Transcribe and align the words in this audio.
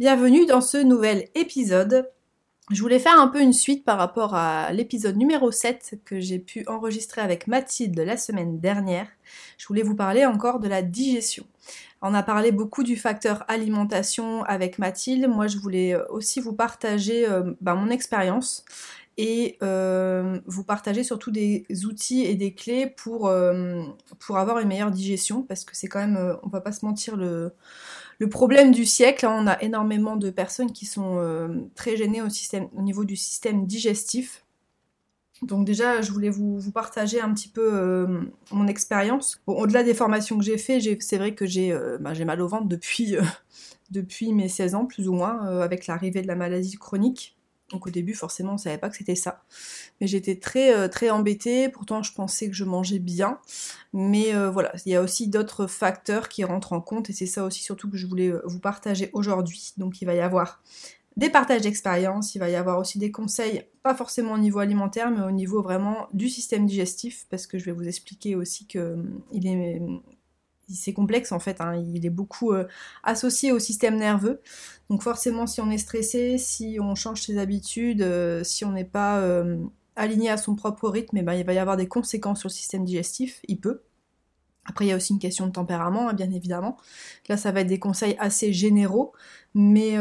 Bienvenue 0.00 0.46
dans 0.46 0.62
ce 0.62 0.78
nouvel 0.78 1.28
épisode. 1.34 2.08
Je 2.70 2.80
voulais 2.80 2.98
faire 2.98 3.20
un 3.20 3.28
peu 3.28 3.38
une 3.42 3.52
suite 3.52 3.84
par 3.84 3.98
rapport 3.98 4.34
à 4.34 4.72
l'épisode 4.72 5.18
numéro 5.18 5.50
7 5.50 6.00
que 6.06 6.20
j'ai 6.20 6.38
pu 6.38 6.64
enregistrer 6.68 7.20
avec 7.20 7.46
Mathilde 7.46 8.00
la 8.00 8.16
semaine 8.16 8.60
dernière. 8.60 9.06
Je 9.58 9.66
voulais 9.66 9.82
vous 9.82 9.94
parler 9.94 10.24
encore 10.24 10.58
de 10.58 10.68
la 10.68 10.80
digestion. 10.80 11.44
On 12.00 12.14
a 12.14 12.22
parlé 12.22 12.50
beaucoup 12.50 12.82
du 12.82 12.96
facteur 12.96 13.44
alimentation 13.46 14.42
avec 14.44 14.78
Mathilde. 14.78 15.28
Moi, 15.28 15.48
je 15.48 15.58
voulais 15.58 15.94
aussi 16.08 16.40
vous 16.40 16.54
partager 16.54 17.28
euh, 17.28 17.52
bah, 17.60 17.74
mon 17.74 17.90
expérience 17.90 18.64
et 19.18 19.58
euh, 19.62 20.40
vous 20.46 20.64
partager 20.64 21.04
surtout 21.04 21.30
des 21.30 21.66
outils 21.84 22.24
et 22.24 22.36
des 22.36 22.54
clés 22.54 22.86
pour, 22.86 23.26
euh, 23.26 23.82
pour 24.18 24.38
avoir 24.38 24.60
une 24.60 24.68
meilleure 24.68 24.92
digestion 24.92 25.42
parce 25.42 25.66
que 25.66 25.76
c'est 25.76 25.88
quand 25.88 26.00
même, 26.00 26.38
on 26.42 26.48
va 26.48 26.62
pas 26.62 26.72
se 26.72 26.86
mentir, 26.86 27.18
le, 27.18 27.52
le 28.20 28.28
problème 28.28 28.70
du 28.70 28.84
siècle, 28.84 29.24
hein, 29.24 29.34
on 29.34 29.46
a 29.46 29.60
énormément 29.62 30.14
de 30.14 30.28
personnes 30.28 30.72
qui 30.72 30.84
sont 30.84 31.16
euh, 31.16 31.48
très 31.74 31.96
gênées 31.96 32.20
au, 32.20 32.82
niveau 32.82 33.06
du 33.06 33.16
système 33.16 33.66
digestif. 33.66 34.44
Donc 35.40 35.64
déjà, 35.64 36.02
je 36.02 36.12
voulais 36.12 36.28
vous, 36.28 36.60
partager 36.70 37.18
un 37.18 37.32
petit 37.32 37.48
peu 37.48 37.70
euh, 37.72 38.20
mon 38.52 38.66
expérience. 38.66 39.40
au-delà 39.46 39.82
des 39.82 39.94
formations 39.94 40.36
que 40.36 40.44
j'ai 40.44 40.58
fait, 40.58 40.80
c'est 41.00 41.16
vrai 41.16 41.34
que 41.34 41.46
euh, 41.72 41.96
bah, 41.98 42.12
j'ai 42.12 42.26
mal 42.26 42.42
au 42.42 42.46
ventre 42.46 42.68
depuis, 42.68 43.16
depuis 43.90 44.34
mes 44.34 44.50
16 44.50 44.74
ans, 44.74 44.84
plus 44.84 45.08
ou 45.08 45.14
moins, 45.14 45.40
avec 45.62 45.86
l'arrivée 45.86 46.20
de 46.20 46.28
la 46.28 46.36
maladie 46.36 46.76
chronique. 46.76 47.38
Donc 47.70 47.86
au 47.86 47.90
début, 47.90 48.14
forcément, 48.14 48.54
on 48.54 48.58
savait 48.58 48.78
pas 48.78 48.90
que 48.90 48.96
c'était 48.96 49.14
ça. 49.14 49.44
Mais 50.00 50.06
j'étais 50.06 50.36
très 50.36 50.74
euh, 50.74 50.88
très 50.88 51.10
embêtée. 51.10 51.68
Pourtant, 51.68 52.02
je 52.02 52.12
pensais 52.12 52.48
que 52.48 52.54
je 52.54 52.64
mangeais 52.64 52.98
bien. 52.98 53.38
Mais 53.92 54.34
euh, 54.34 54.50
voilà, 54.50 54.72
il 54.86 54.92
y 54.92 54.96
a 54.96 55.02
aussi 55.02 55.28
d'autres 55.28 55.66
facteurs 55.66 56.28
qui 56.28 56.44
rentrent 56.44 56.72
en 56.72 56.80
compte 56.80 57.10
et 57.10 57.12
c'est 57.12 57.26
ça 57.26 57.44
aussi 57.44 57.62
surtout 57.62 57.90
que 57.90 57.96
je 57.96 58.06
voulais 58.06 58.28
euh, 58.28 58.42
vous 58.44 58.60
partager 58.60 59.10
aujourd'hui. 59.12 59.72
Donc 59.76 60.02
il 60.02 60.04
va 60.04 60.14
y 60.14 60.20
avoir 60.20 60.62
des 61.16 61.28
partages 61.28 61.62
d'expérience, 61.62 62.34
il 62.34 62.38
va 62.38 62.48
y 62.48 62.54
avoir 62.54 62.78
aussi 62.78 62.98
des 62.98 63.10
conseils, 63.10 63.64
pas 63.82 63.94
forcément 63.94 64.34
au 64.34 64.38
niveau 64.38 64.60
alimentaire, 64.60 65.10
mais 65.10 65.22
au 65.22 65.32
niveau 65.32 65.60
vraiment 65.60 66.08
du 66.12 66.28
système 66.28 66.66
digestif, 66.66 67.26
parce 67.28 67.46
que 67.46 67.58
je 67.58 67.64
vais 67.64 67.72
vous 67.72 67.88
expliquer 67.88 68.36
aussi 68.36 68.66
que 68.66 68.96
il 69.32 69.46
est 69.46 69.82
c'est 70.74 70.92
complexe 70.92 71.32
en 71.32 71.38
fait, 71.38 71.60
hein. 71.60 71.74
il 71.94 72.04
est 72.04 72.10
beaucoup 72.10 72.52
euh, 72.52 72.66
associé 73.02 73.52
au 73.52 73.58
système 73.58 73.96
nerveux. 73.96 74.40
Donc 74.88 75.02
forcément 75.02 75.46
si 75.46 75.60
on 75.60 75.70
est 75.70 75.78
stressé, 75.78 76.38
si 76.38 76.78
on 76.80 76.94
change 76.94 77.22
ses 77.22 77.38
habitudes, 77.38 78.02
euh, 78.02 78.44
si 78.44 78.64
on 78.64 78.72
n'est 78.72 78.84
pas 78.84 79.20
euh, 79.20 79.58
aligné 79.96 80.30
à 80.30 80.36
son 80.36 80.54
propre 80.54 80.88
rythme, 80.88 81.16
eh 81.18 81.22
ben, 81.22 81.34
il 81.34 81.44
va 81.44 81.52
y 81.52 81.58
avoir 81.58 81.76
des 81.76 81.88
conséquences 81.88 82.40
sur 82.40 82.48
le 82.48 82.54
système 82.54 82.84
digestif, 82.84 83.40
il 83.48 83.60
peut. 83.60 83.82
Après, 84.66 84.84
il 84.84 84.88
y 84.88 84.92
a 84.92 84.96
aussi 84.96 85.14
une 85.14 85.18
question 85.18 85.46
de 85.46 85.52
tempérament, 85.52 86.10
hein, 86.10 86.12
bien 86.12 86.30
évidemment. 86.30 86.76
Là, 87.28 87.36
ça 87.36 87.50
va 87.50 87.60
être 87.60 87.66
des 87.66 87.78
conseils 87.78 88.14
assez 88.20 88.52
généraux, 88.52 89.12
mais, 89.54 89.96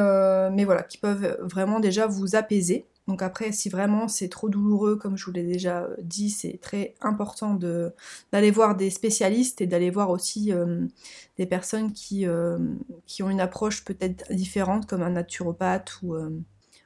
mais 0.52 0.66
voilà, 0.66 0.84
qui 0.84 0.98
peuvent 0.98 1.40
vraiment 1.42 1.80
déjà 1.80 2.08
vous 2.08 2.36
apaiser. 2.36 2.86
Donc 3.10 3.24
après, 3.24 3.52
si 3.52 3.70
vraiment 3.70 4.08
c'est 4.08 4.30
trop 4.30 4.50
douloureux, 4.50 4.96
comme 4.96 5.18
je 5.18 5.26
vous 5.26 5.32
l'ai 5.32 5.42
déjà 5.42 5.82
euh, 5.82 5.96
dit, 6.00 6.30
c'est 6.30 6.60
très 6.62 6.94
important 7.02 7.56
d'aller 7.56 8.52
voir 8.52 8.76
des 8.76 8.92
spécialistes 8.92 9.62
et 9.62 9.66
d'aller 9.66 9.90
voir 9.90 10.12
aussi 10.12 10.54
euh, 10.54 10.86
des 11.40 11.48
personnes 11.48 11.92
qui, 11.92 12.28
euh, 12.28 12.60
qui, 13.08 13.24
ont 13.24 13.32
une 13.32 13.40
approche 13.42 13.84
peut-être 13.84 14.32
différente, 14.32 14.86
comme 14.86 15.02
un 15.02 15.10
naturopathe 15.10 16.00
ou, 16.04 16.18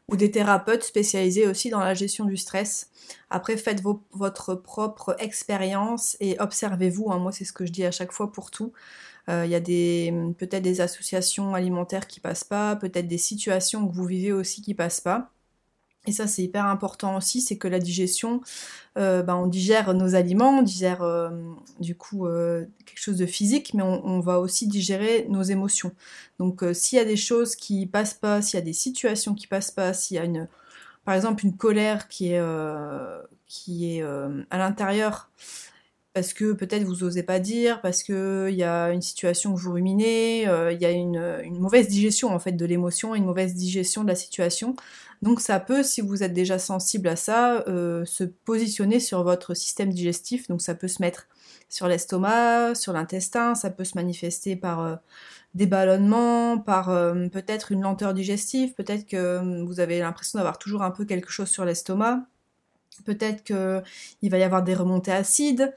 ou, 0.08 0.16
des 0.16 0.32
thérapeutes 0.32 0.84
spécialisés 0.84 1.46
aussi 1.46 1.70
dans 1.70 1.82
la 1.82 1.94
gestion 1.94 2.24
du 2.24 2.38
stress. 2.38 2.90
Après, 3.30 3.58
faites 3.58 3.82
votre 4.14 4.56
propre 4.56 5.18
expérience 5.20 6.16
et 6.22 6.40
observez-vous. 6.40 7.12
Hein. 7.12 7.20
Moi, 7.20 7.34
c'est 7.34 7.44
ce 7.44 7.52
que 7.52 7.66
je 7.66 7.74
dis 7.74 7.84
à 7.84 7.92
chaque 7.92 8.14
fois 8.14 8.32
pour 8.32 8.50
tout. 8.50 8.72
Il 9.28 9.48
y 9.48 9.56
a 9.56 9.60
peut-être 9.60 10.64
des 10.64 10.80
associations 10.80 11.54
alimentaires 11.54 12.08
qui 12.08 12.22
passent 12.22 12.46
pas, 12.46 12.78
peut-être 12.78 13.08
des 13.08 13.18
situations 13.18 13.86
que 13.86 13.94
vous 13.94 14.06
vivez 14.06 14.32
aussi 14.32 14.62
qui 14.62 14.74
passent 14.74 15.02
pas. 15.02 15.33
Et 16.06 16.12
ça, 16.12 16.28
c'est 16.28 16.44
hyper 16.44 16.66
important 16.66 17.16
aussi, 17.16 17.40
c'est 17.40 17.58
que 17.58 17.68
la 17.70 17.80
digestion, 17.80 18.42
euh, 18.98 19.24
ben, 19.24 19.36
on 19.36 19.48
digère 19.48 19.94
nos 19.94 20.16
aliments, 20.16 20.60
on 20.60 20.62
digère 20.62 21.02
euh, 21.02 21.30
du 21.80 21.96
coup 21.96 22.28
euh, 22.28 22.66
quelque 22.86 23.00
chose 23.00 23.18
de 23.18 23.26
physique, 23.26 23.74
mais 23.74 23.84
on, 23.84 24.20
va 24.20 24.40
aussi 24.40 24.68
digérer 24.68 25.26
nos 25.30 25.44
émotions. 25.44 25.94
Donc 26.40 26.64
s'il 26.74 26.98
y 26.98 27.02
a 27.02 27.06
des 27.06 27.16
choses 27.16 27.56
qui 27.56 27.86
passent 27.88 28.16
pas, 28.16 28.42
s'il 28.42 28.60
y 28.60 28.62
a 28.62 28.66
des 28.66 28.74
situations 28.74 29.34
qui 29.34 29.48
passent 29.48 29.72
pas, 29.72 29.94
s'il 29.94 30.18
y 30.18 30.20
a 30.20 30.26
une, 30.26 30.50
par 31.06 31.16
exemple 31.16 31.46
une 31.46 31.56
colère 31.56 32.10
qui 32.10 32.34
est, 32.34 32.42
qui 33.48 33.98
est 33.98 34.04
à 34.04 34.58
l'intérieur, 34.58 35.30
parce 36.14 36.34
que 36.34 36.54
peut-être 36.54 36.84
vous 36.84 37.04
osez 37.04 37.24
pas 37.24 37.40
dire, 37.40 37.82
parce 37.82 38.04
qu'il 38.04 38.54
y 38.54 38.64
a 38.64 38.92
une 38.92 39.02
situation 39.02 39.56
que 39.56 39.60
vous 39.60 39.72
ruminez, 39.74 40.44
il 40.44 40.82
y 40.82 40.86
a 40.86 40.92
une, 40.92 41.40
une, 41.44 41.60
mauvaise 41.60 41.88
digestion 41.88 42.30
en 42.30 42.40
fait 42.40 42.52
de 42.52 42.66
l'émotion, 42.66 43.16
une 43.16 43.26
mauvaise 43.26 43.56
digestion 43.56 44.04
de 44.04 44.10
la 44.10 44.16
situation. 44.16 44.76
Donc 45.24 45.40
ça 45.40 45.62
peut, 45.62 45.84
si 45.84 46.02
vous 46.02 46.22
êtes 46.22 46.34
déjà 46.34 46.60
sensible 46.60 47.08
à 47.08 47.16
ça, 47.16 47.64
euh, 47.70 48.04
se 48.04 48.26
positionner 48.26 49.00
sur 49.00 49.24
votre 49.24 49.54
système 49.54 49.90
digestif. 49.90 50.50
Donc 50.50 50.62
ça 50.62 50.76
peut 50.76 50.90
se 50.90 51.02
mettre 51.02 51.30
sur 51.70 51.88
l'estomac, 51.88 52.76
sur 52.76 52.92
l'intestin, 52.92 53.56
ça 53.56 53.70
peut 53.70 53.86
se 53.86 53.96
manifester 53.96 54.58
par 54.58 54.82
euh, 54.82 54.96
des 55.54 55.66
ballonnements, 55.66 56.58
par 56.58 56.90
euh, 56.90 57.30
peut-être 57.30 57.72
une 57.72 57.84
lenteur 57.84 58.14
digestive, 58.14 58.74
peut-être 58.74 59.08
que 59.08 59.64
vous 59.64 59.80
avez 59.80 60.00
l'impression 60.00 60.40
d'avoir 60.40 60.60
toujours 60.60 60.84
un 60.84 60.92
peu 60.92 61.06
quelque 61.06 61.32
chose 61.32 61.48
sur 61.48 61.64
l'estomac. 61.64 62.26
Peut-être 63.06 63.44
qu'il 63.46 64.30
va 64.30 64.38
y 64.38 64.44
avoir 64.44 64.62
des 64.62 64.76
remontées 64.76 65.14
acides, 65.14 65.74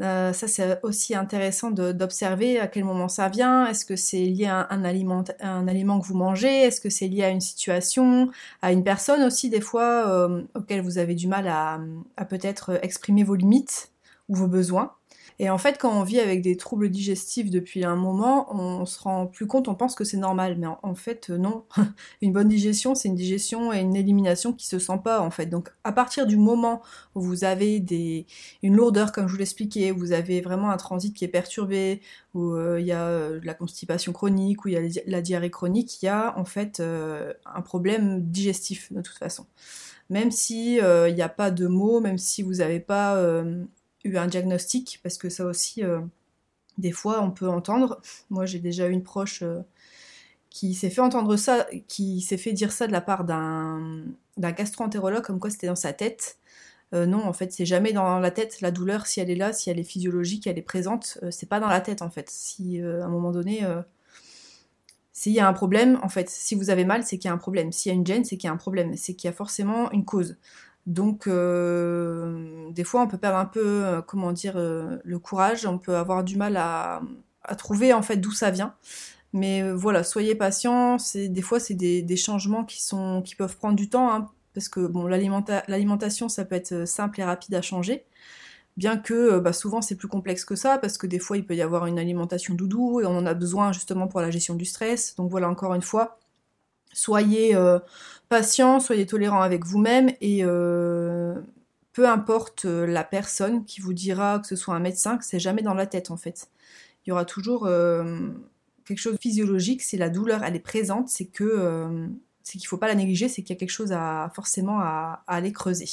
euh, 0.00 0.32
ça, 0.32 0.48
c'est 0.48 0.80
aussi 0.82 1.14
intéressant 1.14 1.70
d'observer 1.70 2.60
à 2.60 2.66
quel 2.68 2.84
moment 2.84 3.08
ça 3.08 3.28
vient. 3.28 3.66
Est-ce 3.66 3.84
que 3.84 3.96
c'est 3.96 4.24
lié 4.24 4.46
à 4.46 4.66
un, 4.70 4.84
aliment, 4.84 5.24
un, 5.40 5.68
aliment, 5.68 6.00
que 6.00 6.06
vous 6.06 6.16
mangez? 6.16 6.62
Est-ce 6.62 6.80
que 6.80 6.90
c'est 6.90 7.08
lié 7.08 7.24
à 7.24 7.30
une 7.30 7.40
situation, 7.40 8.30
à 8.62 8.72
une 8.72 8.84
personne 8.84 9.22
aussi, 9.22 9.50
des 9.50 9.60
fois, 9.60 10.08
euh, 10.08 10.42
auquel 10.54 10.82
vous 10.82 10.98
avez 10.98 11.14
du 11.14 11.28
mal 11.28 11.48
à 11.48 12.24
peut-être 12.24 12.78
exprimer 12.82 13.24
vos 13.24 13.34
limites 13.34 13.90
ou 14.28 14.36
vos 14.36 14.48
besoins? 14.48 14.97
Et 15.40 15.50
en 15.50 15.58
fait, 15.58 15.78
quand 15.78 15.92
on 15.92 16.02
vit 16.02 16.18
avec 16.18 16.42
des 16.42 16.56
troubles 16.56 16.90
digestifs 16.90 17.48
depuis 17.48 17.84
un 17.84 17.94
moment, 17.94 18.52
on 18.52 18.84
se 18.86 19.00
rend 19.00 19.28
plus 19.28 19.46
compte, 19.46 19.68
on 19.68 19.76
pense 19.76 19.94
que 19.94 20.02
c'est 20.02 20.16
normal, 20.16 20.56
mais 20.58 20.66
en, 20.82 20.94
fait, 20.96 21.30
euh, 21.30 21.38
non. 21.38 21.64
une 22.22 22.32
bonne 22.32 22.48
digestion, 22.48 22.96
c'est 22.96 23.06
une 23.06 23.14
digestion 23.14 23.72
et 23.72 23.78
une 23.78 23.94
élimination 23.94 24.52
qui 24.52 24.66
se 24.66 24.80
sent 24.80 25.00
pas, 25.04 25.20
en 25.20 25.30
fait. 25.30 25.46
Donc, 25.46 25.70
à 25.84 25.92
partir 25.92 26.26
du 26.26 26.36
moment 26.36 26.82
où 27.14 27.20
vous 27.20 27.44
avez 27.44 27.78
des, 27.78 28.26
une 28.64 28.74
lourdeur, 28.74 29.12
comme 29.12 29.28
je 29.28 29.32
vous 29.32 29.38
l'expliquais, 29.38 29.92
vous 29.92 30.10
avez 30.10 30.40
vraiment 30.40 30.70
un 30.70 30.76
transit 30.76 31.14
qui 31.14 31.24
est 31.24 31.28
perturbé, 31.28 32.00
où 32.34 32.54
euh, 32.54 32.80
il 32.80 32.86
y 32.86 32.92
a 32.92 33.06
euh, 33.06 33.38
la 33.44 33.54
constipation 33.54 34.12
chronique, 34.12 34.64
où 34.64 34.68
il 34.68 34.74
y 34.74 34.98
a 34.98 35.02
la 35.06 35.22
diarrhée 35.22 35.50
chronique, 35.50 36.02
il 36.02 36.06
y 36.06 36.08
a 36.08 36.36
en 36.36 36.44
fait 36.44 36.80
un 36.80 37.60
problème 37.62 38.22
digestif 38.22 38.92
de 38.92 39.00
toute 39.02 39.18
façon 39.18 39.46
même 40.10 40.30
si 40.30 40.76
il 40.76 41.14
n'y 41.14 41.22
a 41.22 41.28
pas 41.28 41.50
de 41.50 41.66
mots, 41.66 42.00
même 42.00 42.16
si 42.16 42.42
vous 42.42 42.54
n'avez 42.54 42.80
pas 42.80 43.22
un 44.16 44.26
diagnostic, 44.26 45.00
parce 45.02 45.18
que 45.18 45.28
ça 45.28 45.44
aussi, 45.44 45.82
euh, 45.82 46.00
des 46.78 46.92
fois, 46.92 47.22
on 47.22 47.30
peut 47.30 47.48
entendre. 47.48 48.00
Moi, 48.30 48.46
j'ai 48.46 48.58
déjà 48.58 48.88
eu 48.88 48.92
une 48.92 49.02
proche 49.02 49.42
euh, 49.42 49.60
qui 50.50 50.74
s'est 50.74 50.90
fait 50.90 51.00
entendre 51.00 51.36
ça, 51.36 51.66
qui 51.88 52.20
s'est 52.20 52.38
fait 52.38 52.52
dire 52.52 52.72
ça 52.72 52.86
de 52.86 52.92
la 52.92 53.00
part 53.00 53.24
d'un 53.24 54.04
gastro-entérologue, 54.38 55.22
comme 55.22 55.40
quoi 55.40 55.50
c'était 55.50 55.66
dans 55.66 55.76
sa 55.76 55.92
tête. 55.92 56.38
Euh, 56.94 57.04
non, 57.04 57.22
en 57.26 57.32
fait, 57.34 57.52
c'est 57.52 57.66
jamais 57.66 57.92
dans 57.92 58.18
la 58.18 58.30
tête. 58.30 58.60
La 58.60 58.70
douleur, 58.70 59.06
si 59.06 59.20
elle 59.20 59.30
est 59.30 59.36
là, 59.36 59.52
si 59.52 59.68
elle 59.70 59.78
est 59.78 59.84
physiologique, 59.84 60.46
elle 60.46 60.58
est 60.58 60.62
présente, 60.62 61.18
c'est 61.30 61.48
pas 61.48 61.60
dans 61.60 61.68
la 61.68 61.80
tête, 61.80 62.02
en 62.02 62.10
fait. 62.10 62.30
Si 62.30 62.80
à 62.80 63.04
un 63.04 63.08
moment 63.08 63.30
donné, 63.30 63.62
s'il 65.18 65.32
y 65.32 65.40
a 65.40 65.48
un 65.48 65.52
problème, 65.52 65.98
en 66.04 66.08
fait, 66.08 66.30
si 66.30 66.54
vous 66.54 66.70
avez 66.70 66.84
mal, 66.84 67.02
c'est 67.04 67.18
qu'il 67.18 67.26
y 67.26 67.30
a 67.30 67.34
un 67.34 67.38
problème. 67.38 67.72
S'il 67.72 67.90
y 67.90 67.92
a 67.92 67.98
une 67.98 68.06
gêne, 68.06 68.24
c'est 68.24 68.36
qu'il 68.36 68.46
y 68.46 68.50
a 68.50 68.54
un 68.54 68.56
problème. 68.56 68.96
C'est 68.96 69.14
qu'il 69.14 69.26
y 69.26 69.30
a 69.30 69.34
forcément 69.34 69.90
une 69.90 70.04
cause. 70.04 70.36
Donc, 70.88 71.26
euh, 71.26 72.70
des 72.72 72.82
fois, 72.82 73.02
on 73.02 73.08
peut 73.08 73.18
perdre 73.18 73.36
un 73.36 73.44
peu, 73.44 73.84
euh, 73.84 74.00
comment 74.00 74.32
dire, 74.32 74.54
euh, 74.56 74.96
le 75.04 75.18
courage. 75.18 75.66
On 75.66 75.78
peut 75.78 75.96
avoir 75.96 76.24
du 76.24 76.36
mal 76.36 76.56
à, 76.56 77.02
trouver 77.58 77.92
en 77.94 78.02
fait 78.02 78.16
d'où 78.16 78.32
ça 78.32 78.50
vient. 78.50 78.74
Mais 79.32 79.70
voilà, 79.72 80.02
soyez 80.04 80.34
patients. 80.34 80.96
des 81.14 81.42
fois, 81.42 81.60
c'est 81.60 81.74
des, 81.74 82.16
changements 82.16 82.64
qui 82.64 82.82
sont, 82.82 83.22
qui 83.22 83.36
peuvent 83.36 83.56
prendre 83.56 83.76
du 83.76 83.88
temps, 83.90 84.12
hein, 84.12 84.28
parce 84.54 84.68
que 84.68 84.86
bon, 84.86 85.06
l'alimentation, 85.06 86.28
ça 86.28 86.44
peut 86.44 86.54
être 86.56 86.86
simple 86.86 87.20
et 87.20 87.24
rapide 87.24 87.54
à 87.54 87.62
changer. 87.62 88.04
bien 88.76 88.98
que 88.98 89.38
bah, 89.40 89.52
souvent 89.52 89.82
c'est 89.82 89.96
plus 89.96 90.08
complexe 90.08 90.44
que 90.44 90.56
ça, 90.56 90.78
parce 90.78 90.98
que 90.98 91.06
des 91.06 91.18
fois 91.18 91.36
il 91.36 91.46
peut 91.46 91.56
y 91.56 91.62
avoir 91.62 91.86
une 91.86 91.98
alimentation 91.98 92.54
doudou 92.54 93.00
et 93.00 93.06
on 93.06 93.16
en 93.16 93.26
a 93.26 93.34
besoin 93.34 93.72
justement 93.72 94.08
pour 94.08 94.20
la 94.20 94.30
gestion 94.30 94.54
du 94.54 94.64
stress. 94.64 95.16
Donc 95.16 95.30
voilà, 95.30 95.48
encore 95.50 95.74
une 95.74 95.82
fois, 95.82 96.18
soyez 96.98 97.56
patient, 98.28 98.80
soyez 98.80 99.06
tolérant 99.06 99.42
avec 99.42 99.64
vous-même 99.64 100.10
et 100.20 100.42
peu 101.92 102.08
importe 102.08 102.64
la 102.64 103.04
personne 103.04 103.64
qui 103.64 103.80
vous 103.80 103.92
dira 103.92 104.38
que 104.38 104.46
ce 104.46 104.56
soit 104.56 104.74
un 104.74 104.80
médecin, 104.80 105.18
que 105.18 105.24
c'est 105.24 105.40
jamais 105.40 105.62
dans 105.62 105.74
la 105.74 105.86
tête 105.86 106.10
en 106.10 106.16
fait. 106.16 106.48
Il 107.04 107.10
y 107.10 107.12
aura 107.12 107.24
toujours 107.24 107.68
quelque 108.88 108.98
chose 108.98 109.14
de 109.14 109.20
physiologique, 109.20 109.82
c'est 109.82 109.98
la 109.98 110.08
douleur, 110.08 110.42
elle 110.42 110.56
est 110.56 110.60
présente, 110.60 111.08
c'est 111.08 111.26
que 111.26 111.44
euh, 111.44 112.06
c'est 112.42 112.58
qu'il 112.58 112.66
faut 112.66 112.78
pas 112.78 112.88
la 112.88 112.94
négliger, 112.94 113.28
c'est 113.28 113.42
qu'il 113.42 113.54
y 113.54 113.56
a 113.56 113.60
quelque 113.60 113.70
chose 113.70 113.92
à 113.92 114.32
forcément 114.34 114.80
à, 114.80 115.22
aller 115.26 115.52
creuser. 115.52 115.88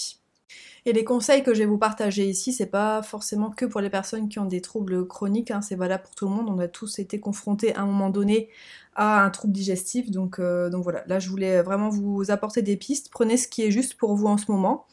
Et 0.85 0.93
les 0.93 1.03
conseils 1.03 1.43
que 1.43 1.53
je 1.53 1.59
vais 1.59 1.65
vous 1.65 1.77
partager 1.77 2.29
ici, 2.29 2.53
c'est 2.53 2.67
pas 2.67 3.01
forcément 3.01 3.49
que 3.49 3.65
pour 3.65 3.81
les 3.81 3.89
personnes 3.89 4.29
qui 4.29 4.39
ont 4.39 4.45
des 4.45 4.61
troubles 4.61 5.05
chroniques, 5.07 5.51
hein, 5.51 5.61
c'est 5.61 5.75
valable 5.75 6.03
pour 6.03 6.15
tout 6.15 6.29
le 6.29 6.35
monde. 6.35 6.47
On 6.47 6.59
a 6.59 6.67
tous 6.67 6.99
été 6.99 7.19
confrontés 7.19 7.75
à 7.75 7.81
un 7.81 7.85
moment 7.85 8.11
donné 8.11 8.49
à 8.95 9.23
un 9.23 9.29
trouble 9.29 9.53
digestif, 9.53 10.09
donc, 10.09 10.39
euh, 10.39 10.69
donc 10.69 10.83
voilà. 10.83 11.03
Là, 11.07 11.19
je 11.19 11.29
voulais 11.29 11.61
vraiment 11.61 11.89
vous 11.89 12.31
apporter 12.31 12.61
des 12.61 12.77
pistes. 12.77 13.09
Prenez 13.11 13.37
ce 13.37 13.47
qui 13.47 13.63
est 13.63 13.71
juste 13.71 13.95
pour 13.95 14.15
vous 14.15 14.27
en 14.27 14.37
ce 14.37 14.49
moment. 14.49 14.85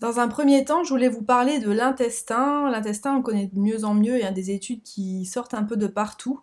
Dans 0.00 0.18
un 0.18 0.28
premier 0.28 0.64
temps, 0.64 0.82
je 0.82 0.90
voulais 0.90 1.08
vous 1.08 1.22
parler 1.22 1.60
de 1.60 1.70
l'intestin. 1.70 2.70
L'intestin, 2.70 3.16
on 3.16 3.22
connaît 3.22 3.50
de 3.52 3.58
mieux 3.58 3.84
en 3.84 3.94
mieux. 3.94 4.16
Il 4.16 4.22
y 4.22 4.26
a 4.26 4.32
des 4.32 4.50
études 4.50 4.82
qui 4.82 5.24
sortent 5.26 5.54
un 5.54 5.62
peu 5.62 5.76
de 5.76 5.86
partout. 5.86 6.40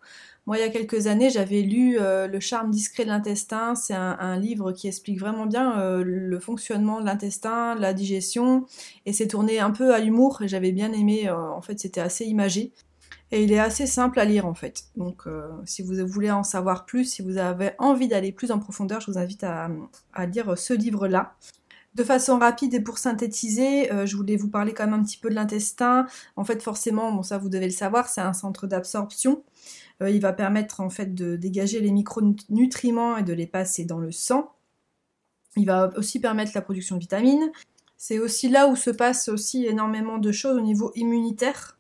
Moi, 0.48 0.57
il 0.57 0.62
y 0.62 0.63
a 0.63 0.69
quelques 0.69 1.06
années, 1.07 1.30
j'avais 1.30 1.62
lu 1.62 1.98
euh, 2.00 2.27
Le 2.27 2.39
charme 2.39 2.71
discret 2.71 3.03
de 3.03 3.09
l'intestin. 3.09 3.75
C'est 3.75 3.94
un, 3.94 4.38
livre 4.38 4.71
qui 4.71 4.88
explique 4.88 5.19
vraiment 5.19 5.45
bien 5.45 5.80
euh, 5.80 6.03
le 6.03 6.39
fonctionnement 6.39 7.01
de 7.01 7.06
l'intestin, 7.06 7.75
la 7.75 7.94
digestion. 7.94 8.65
Et 9.06 9.13
c'est 9.13 9.27
tourné 9.27 9.59
un 9.59 9.71
peu 9.71 9.94
à 9.94 10.00
l'humour. 10.00 10.39
J'avais 10.45 10.71
bien 10.71 10.92
aimé. 10.94 11.30
En 11.30 11.62
fait, 11.62 11.80
c'était 11.80 12.01
assez 12.01 12.25
imagé. 12.25 12.71
Et 13.31 13.44
il 13.44 13.51
est 13.54 13.60
assez 13.60 13.88
simple 13.88 14.19
à 14.19 14.25
lire 14.25 14.45
en 14.45 14.54
fait. 14.54 14.86
Donc 14.98 15.24
si 15.66 15.81
vous 15.81 15.94
voulez 16.06 16.31
en 16.31 16.44
savoir 16.44 16.86
plus, 16.86 17.06
si 17.06 17.22
vous 17.22 17.38
avez 17.38 17.72
envie 17.80 18.07
d'aller 18.07 18.31
plus 18.31 18.51
en 18.51 18.60
profondeur, 18.60 19.00
je 19.00 19.10
vous 19.10 19.18
invite 19.18 19.44
à 19.44 19.69
lire 20.28 20.57
ce 20.57 20.74
livre-là. 20.74 21.36
De 21.94 22.06
façon 22.06 22.39
rapide 22.39 22.74
et 22.74 22.80
pour 22.80 22.98
synthétiser, 22.98 23.92
euh, 23.92 24.06
je 24.06 24.16
voulais 24.16 24.38
vous 24.38 24.48
parler 24.48 24.74
quand 24.74 24.86
même 24.86 25.01
un 25.01 25.04
petit 25.04 25.18
peu 25.18 25.30
de 25.30 25.36
l'intestin. 25.36 26.07
En 26.38 26.45
fait, 26.45 26.63
forcément, 26.63 27.12
bon 27.12 27.22
ça 27.22 27.38
vous 27.38 27.50
devez 27.50 27.66
le 27.66 27.74
savoir, 27.74 28.07
c'est 28.07 28.22
un 28.22 28.31
centre 28.31 28.66
d'absorption. 28.66 29.44
Euh, 30.01 30.10
il 30.10 30.22
va 30.22 30.31
permettre 30.31 30.80
en 30.80 30.89
fait 30.89 31.13
de 31.13 31.36
dégager 31.36 31.81
les 31.81 31.92
micronutriments 31.92 33.18
et 33.18 33.24
de 33.24 33.34
les 33.34 33.45
passer 33.45 33.84
dans 33.84 34.00
le 34.00 34.12
sang. 34.13 34.54
Il 35.57 35.66
va 35.66 35.89
aussi 35.98 36.22
permettre 36.22 36.54
la 36.56 36.62
production 36.62 36.95
de 36.95 37.01
vitamines. 37.01 37.51
C'est 37.98 38.19
aussi 38.19 38.48
là 38.48 38.68
où 38.68 38.77
se 38.77 38.89
passe 38.89 39.27
aussi 39.27 39.66
énormément 39.66 40.18
de 40.18 40.31
choses 40.31 40.57
au 40.57 40.62
niveau 40.62 40.94
immunitaire 40.95 41.77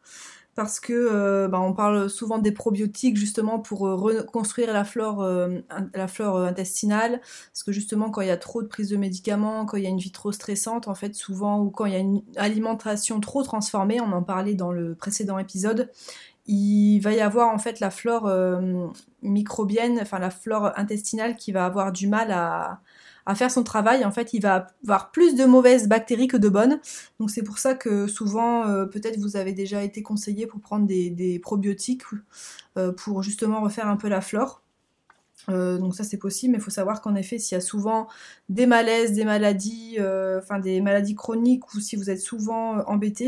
parce 0.63 0.79
que 0.79 0.93
euh, 0.93 1.47
bah, 1.47 1.59
on 1.59 1.73
parle 1.73 2.09
souvent 2.09 2.37
des 2.37 2.51
probiotiques 2.51 3.17
justement 3.17 3.59
pour 3.59 3.87
euh, 3.87 3.95
reconstruire 3.95 4.73
la 4.73 4.83
flore, 4.83 5.21
euh, 5.21 5.59
la 5.93 6.07
flore 6.07 6.37
intestinale, 6.37 7.21
parce 7.51 7.63
que 7.63 7.71
justement 7.71 8.09
quand 8.09 8.21
il 8.21 8.27
y 8.27 8.31
a 8.31 8.37
trop 8.37 8.61
de 8.61 8.67
prise 8.67 8.89
de 8.89 8.97
médicaments, 8.97 9.65
quand 9.65 9.77
il 9.77 9.83
y 9.83 9.87
a 9.87 9.89
une 9.89 9.97
vie 9.97 10.11
trop 10.11 10.31
stressante, 10.31 10.87
en 10.87 10.95
fait 10.95 11.15
souvent, 11.15 11.59
ou 11.61 11.69
quand 11.69 11.85
il 11.85 11.93
y 11.93 11.95
a 11.95 11.99
une 11.99 12.21
alimentation 12.35 13.19
trop 13.19 13.43
transformée, 13.43 13.99
on 14.01 14.11
en 14.11 14.23
parlait 14.23 14.55
dans 14.55 14.71
le 14.71 14.95
précédent 14.95 15.37
épisode, 15.37 15.89
il 16.47 16.99
va 16.99 17.13
y 17.13 17.21
avoir 17.21 17.49
en 17.49 17.59
fait 17.59 17.79
la 17.79 17.91
flore 17.91 18.31
microbienne, 19.21 19.99
enfin 20.01 20.19
la 20.19 20.31
flore 20.31 20.71
intestinale 20.75 21.35
qui 21.37 21.51
va 21.51 21.65
avoir 21.65 21.91
du 21.91 22.07
mal 22.07 22.31
à, 22.31 22.81
à 23.25 23.35
faire 23.35 23.51
son 23.51 23.63
travail, 23.63 24.03
en 24.05 24.11
fait, 24.11 24.33
il 24.33 24.41
va 24.41 24.67
avoir 24.83 25.11
plus 25.11 25.35
de 25.35 25.45
mauvaises 25.45 25.87
bactéries 25.87 26.27
que 26.27 26.37
de 26.37 26.49
bonnes. 26.49 26.79
Donc 27.19 27.29
c'est 27.29 27.43
pour 27.43 27.59
ça 27.59 27.75
que 27.75 28.07
souvent, 28.07 28.67
euh, 28.67 28.85
peut-être 28.85 29.17
vous 29.19 29.37
avez 29.37 29.53
déjà 29.53 29.83
été 29.83 30.01
conseillé 30.01 30.47
pour 30.47 30.59
prendre 30.59 30.87
des, 30.87 31.39
probiotiques 31.41 32.03
euh, 32.77 32.91
pour 32.91 33.23
justement 33.23 33.61
refaire 33.61 33.87
un 33.87 33.97
peu 33.97 34.09
la 34.09 34.21
flore. 34.21 34.61
Euh, 35.49 35.79
donc 35.79 35.95
ça 35.95 36.03
c'est 36.03 36.17
possible, 36.17 36.51
mais 36.53 36.59
il 36.59 36.63
faut 36.63 36.71
savoir 36.71 37.01
qu'en 37.01 37.15
effet, 37.15 37.39
s'il 37.39 37.55
y 37.55 37.57
a 37.57 37.61
souvent 37.61 38.07
des 38.49 38.65
malaises, 38.65 39.13
des 39.13 39.25
maladies, 39.25 39.97
enfin 40.37 40.59
des 40.59 40.81
maladies 40.81 41.15
chroniques, 41.15 41.73
ou 41.73 41.79
si 41.79 41.95
vous 41.95 42.09
êtes 42.09 42.21
souvent 42.21 42.79
embêté, 42.87 43.27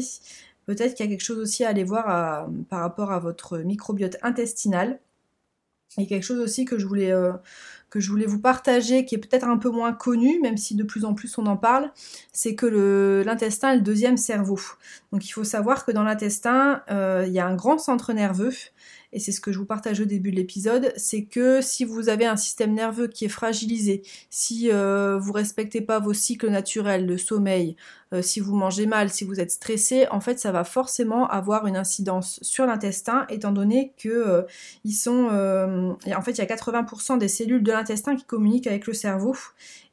peut-être 0.66 0.96
qu'il 0.96 1.06
y 1.06 1.10
a 1.10 1.12
quelque 1.12 1.26
chose 1.26 1.40
aussi 1.40 1.64
à 1.64 1.70
aller 1.70 1.84
voir 1.84 2.48
par 2.70 2.82
rapport 2.82 3.12
à 3.12 3.20
votre 3.20 3.60
microbiote 3.60 4.18
intestinal. 4.22 5.00
Et 6.00 6.08
quelque 6.08 6.24
chose 6.24 6.40
aussi 6.40 6.66
que 6.66 6.80
je 6.80 6.88
voulais 6.88 7.14
que 7.94 8.00
je 8.00 8.10
voulais 8.10 8.26
vous 8.26 8.40
partager, 8.40 9.06
qui 9.06 9.14
est 9.14 9.20
peut-être 9.20 9.48
un 9.48 9.60
peu 9.60 9.70
moins 9.70 9.94
connu, 9.94 10.40
même 10.42 10.58
si 10.58 10.74
de 10.74 10.84
plus 10.84 11.06
en 11.06 11.14
plus 11.14 11.38
on 11.38 11.46
en 11.46 11.58
parle, 11.58 11.92
c'est 12.32 12.56
que 12.56 13.22
l'intestin 13.24 13.74
est 13.74 13.76
le 13.76 13.82
deuxième 13.84 14.18
cerveau. 14.18 14.60
Donc 15.12 15.28
il 15.28 15.30
faut 15.30 15.44
savoir 15.44 15.86
que 15.86 15.92
dans 15.92 16.02
l'intestin, 16.02 16.82
euh, 16.90 17.26
il 17.28 17.34
y 17.34 17.38
a 17.38 17.46
un 17.46 17.54
grand 17.54 17.78
centre 17.78 18.12
nerveux 18.12 18.52
et 19.14 19.20
c'est 19.20 19.32
ce 19.32 19.40
que 19.40 19.52
je 19.52 19.60
vous 19.60 19.66
partage 19.66 20.02
au 20.02 20.06
début 20.06 20.32
de 20.32 20.36
l'épisode, 20.36 20.92
c'est 20.98 21.24
que 21.24 21.62
si 21.62 21.86
vous 21.86 22.10
avez 22.10 22.26
un 22.26 22.36
système 22.36 22.74
nerveux 22.74 23.08
qui 23.08 23.26
est 23.26 23.30
fragilisé, 23.30 24.02
si 24.30 24.72
euh, 24.72 25.18
vous 25.20 25.32
respectez 25.32 25.82
pas 25.82 26.00
vos 26.00 26.14
cycles 26.14 26.50
naturels 26.50 27.06
de 27.06 27.16
sommeil, 27.16 27.76
euh, 28.14 28.22
si 28.22 28.40
vous 28.40 28.56
mangez 28.56 28.88
mal, 28.88 29.10
si 29.10 29.24
vous 29.24 29.40
êtes 29.40 29.52
stressé, 29.52 30.08
en 30.10 30.20
fait 30.20 30.40
ça 30.40 30.52
va 30.52 30.64
forcément 30.64 31.28
avoir 31.28 31.68
une 31.68 31.78
incidence 31.78 32.40
sur 32.42 32.66
l'intestin, 32.66 33.26
étant 33.30 33.52
donné 33.52 33.94
que 33.98 34.10
euh, 34.10 34.42
ils 34.84 34.94
sont, 34.94 35.28
en 35.28 36.22
fait 36.22 36.32
il 36.32 36.40
y 36.40 36.42
a 36.42 36.46
80% 36.46 37.20
des 37.20 37.28
cellules 37.28 37.64
de 37.64 37.72
l'intestin 37.72 38.16
qui 38.16 38.26
communiquent 38.26 38.68
avec 38.68 38.88
le 38.88 38.94
cerveau, 38.94 39.36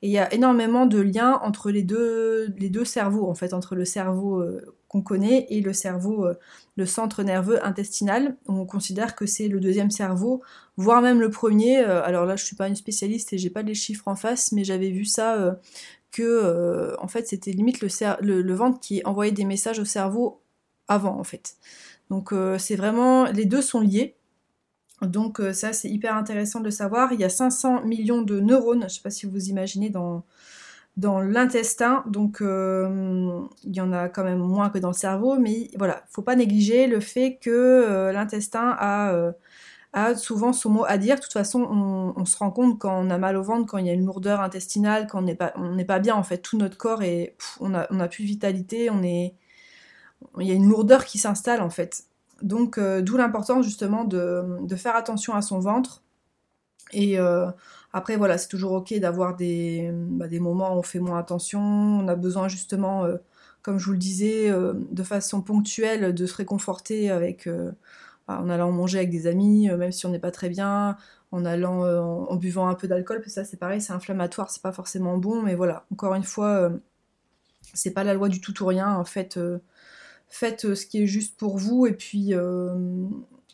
et 0.02 0.08
il 0.08 0.12
y 0.12 0.18
a 0.18 0.32
énormément 0.32 0.86
de 0.86 0.98
liens 0.98 1.38
entre 1.42 1.70
les 1.70 1.82
deux, 1.82 2.52
les 2.58 2.70
deux 2.70 2.86
cerveaux, 2.86 3.28
en 3.28 3.34
fait 3.34 3.52
entre 3.52 3.74
le 3.74 3.84
cerveau 3.84 4.42
qu'on 4.90 5.02
connaît 5.02 5.46
et 5.50 5.60
le 5.60 5.72
cerveau, 5.72 6.26
euh, 6.26 6.34
le 6.74 6.84
centre 6.84 7.22
nerveux 7.22 7.64
intestinal. 7.64 8.36
On 8.46 8.66
considère 8.66 9.14
que 9.14 9.24
c'est 9.24 9.46
le 9.46 9.60
deuxième 9.60 9.92
cerveau, 9.92 10.42
voire 10.76 11.00
même 11.00 11.20
le 11.20 11.30
premier. 11.30 11.78
Euh, 11.78 12.02
alors 12.02 12.26
là, 12.26 12.34
je 12.34 12.44
suis 12.44 12.56
pas 12.56 12.66
une 12.66 12.74
spécialiste 12.74 13.32
et 13.32 13.38
j'ai 13.38 13.50
pas 13.50 13.62
les 13.62 13.74
chiffres 13.74 14.08
en 14.08 14.16
face, 14.16 14.50
mais 14.50 14.64
j'avais 14.64 14.90
vu 14.90 15.04
ça 15.04 15.36
euh, 15.36 15.52
que 16.10 16.96
en 16.98 17.06
fait 17.06 17.28
c'était 17.28 17.52
limite 17.52 17.80
le, 17.80 18.52
ventre 18.52 18.80
qui 18.80 19.00
envoyait 19.04 19.30
des 19.30 19.44
messages 19.44 19.78
au 19.78 19.84
cerveau 19.84 20.40
avant 20.88 21.16
en 21.16 21.22
fait. 21.22 21.54
Donc 22.10 22.34
c'est 22.58 22.74
vraiment 22.74 23.26
les 23.26 23.44
deux 23.44 23.62
sont 23.62 23.78
liés. 23.78 24.16
Donc 25.02 25.40
ça 25.52 25.72
c'est 25.72 25.88
hyper 25.88 26.16
intéressant 26.16 26.58
de 26.58 26.64
le 26.64 26.72
savoir. 26.72 27.12
Il 27.12 27.20
y 27.20 27.24
a 27.24 27.28
500 27.28 27.84
millions 27.84 28.22
de 28.22 28.40
neurones, 28.40 28.86
je 28.88 28.94
sais 28.96 29.02
pas 29.02 29.10
si 29.10 29.26
vous 29.26 29.50
imaginez 29.50 29.88
dans 29.88 30.24
dans 30.96 31.20
l'intestin, 31.20 32.04
donc 32.06 32.42
euh, 32.42 33.40
il 33.64 33.74
y 33.74 33.80
en 33.80 33.92
a 33.92 34.08
quand 34.08 34.24
même 34.24 34.40
moins 34.40 34.70
que 34.70 34.78
dans 34.78 34.88
le 34.88 34.94
cerveau, 34.94 35.38
mais 35.38 35.70
voilà, 35.78 36.02
faut 36.10 36.22
pas 36.22 36.36
négliger 36.36 36.86
le 36.86 37.00
fait 37.00 37.38
que 37.40 37.50
euh, 37.50 38.12
l'intestin 38.12 38.76
euh, 38.82 39.32
a, 39.92 40.14
souvent 40.14 40.52
son 40.52 40.70
mot 40.70 40.84
à 40.86 40.98
dire. 40.98 41.16
De 41.16 41.20
toute 41.22 41.32
façon, 41.32 41.62
on, 41.62 42.24
se 42.24 42.36
rend 42.36 42.50
compte 42.50 42.78
quand 42.78 43.00
on 43.00 43.08
a 43.10 43.18
mal 43.18 43.36
au 43.36 43.42
ventre, 43.42 43.66
quand 43.66 43.78
il 43.78 43.86
y 43.86 43.90
a 43.90 43.92
une 43.92 44.04
lourdeur 44.04 44.40
intestinale, 44.40 45.06
quand 45.06 45.20
on 45.20 45.22
n'est 45.22 45.34
pas, 45.36 45.52
on 45.56 45.82
pas 45.84 46.00
bien 46.00 46.16
en 46.16 46.22
fait, 46.22 46.38
tout 46.38 46.58
notre 46.58 46.76
corps 46.76 47.02
et 47.02 47.34
on 47.60 47.74
a, 47.74 47.86
on 47.90 48.00
a 48.00 48.08
plus 48.08 48.24
de 48.24 48.28
vitalité, 48.28 48.90
on 48.90 49.02
est, 49.02 49.34
il 50.38 50.46
y 50.46 50.50
a 50.50 50.54
une 50.54 50.68
lourdeur 50.68 51.04
qui 51.04 51.18
s'installe 51.18 51.62
en 51.62 51.70
fait. 51.70 52.04
Donc 52.42 52.80
d'où 52.80 53.16
l'importance 53.16 53.64
justement 53.64 54.04
de, 54.04 54.44
de, 54.62 54.76
faire 54.76 54.96
attention 54.96 55.34
à 55.34 55.42
son 55.42 55.60
ventre 55.60 56.02
et 56.92 57.18
après, 57.92 58.16
voilà, 58.16 58.38
c'est 58.38 58.48
toujours 58.48 58.72
ok 58.72 58.94
d'avoir 58.98 59.36
des, 59.36 59.90
bah, 59.92 60.28
des 60.28 60.38
moments 60.38 60.74
où 60.76 60.78
on 60.78 60.82
fait 60.82 61.00
moins 61.00 61.18
attention. 61.18 61.60
On 61.60 62.08
a 62.08 62.14
besoin 62.14 62.48
justement, 62.48 63.04
euh, 63.04 63.16
comme 63.62 63.78
je 63.78 63.86
vous 63.86 63.92
le 63.92 63.98
disais, 63.98 64.50
euh, 64.50 64.74
de 64.92 65.02
façon 65.02 65.42
ponctuelle, 65.42 66.14
de 66.14 66.26
se 66.26 66.34
réconforter 66.36 67.10
avec, 67.10 67.46
euh, 67.48 67.72
bah, 68.28 68.40
en 68.40 68.48
allant 68.48 68.70
manger 68.72 68.98
avec 68.98 69.10
des 69.10 69.26
amis, 69.26 69.68
même 69.70 69.92
si 69.92 70.06
on 70.06 70.10
n'est 70.10 70.20
pas 70.20 70.30
très 70.30 70.48
bien, 70.48 70.96
en 71.32 71.44
allant, 71.44 71.82
en, 72.28 72.36
buvant 72.36 72.68
un 72.68 72.74
peu 72.74 72.88
d'alcool. 72.88 73.22
Ça, 73.26 73.44
c'est 73.44 73.56
pareil, 73.56 73.80
c'est 73.80 73.92
inflammatoire, 73.92 74.50
c'est 74.50 74.62
pas 74.62 74.72
forcément 74.72 75.18
bon. 75.18 75.42
Mais 75.42 75.54
voilà, 75.54 75.86
encore 75.92 76.14
une 76.14 76.24
fois, 76.24 76.72
c'est 77.74 77.92
pas 77.92 78.04
la 78.04 78.14
loi 78.14 78.28
du 78.28 78.40
tout 78.40 78.62
ou 78.62 78.66
rien. 78.66 78.94
En 78.96 79.04
fait, 79.04 79.38
faites 80.28 80.74
ce 80.74 80.86
qui 80.86 81.02
est 81.02 81.06
juste 81.06 81.38
pour 81.38 81.58
vous 81.58 81.86
et 81.86 81.92
puis 81.92 82.34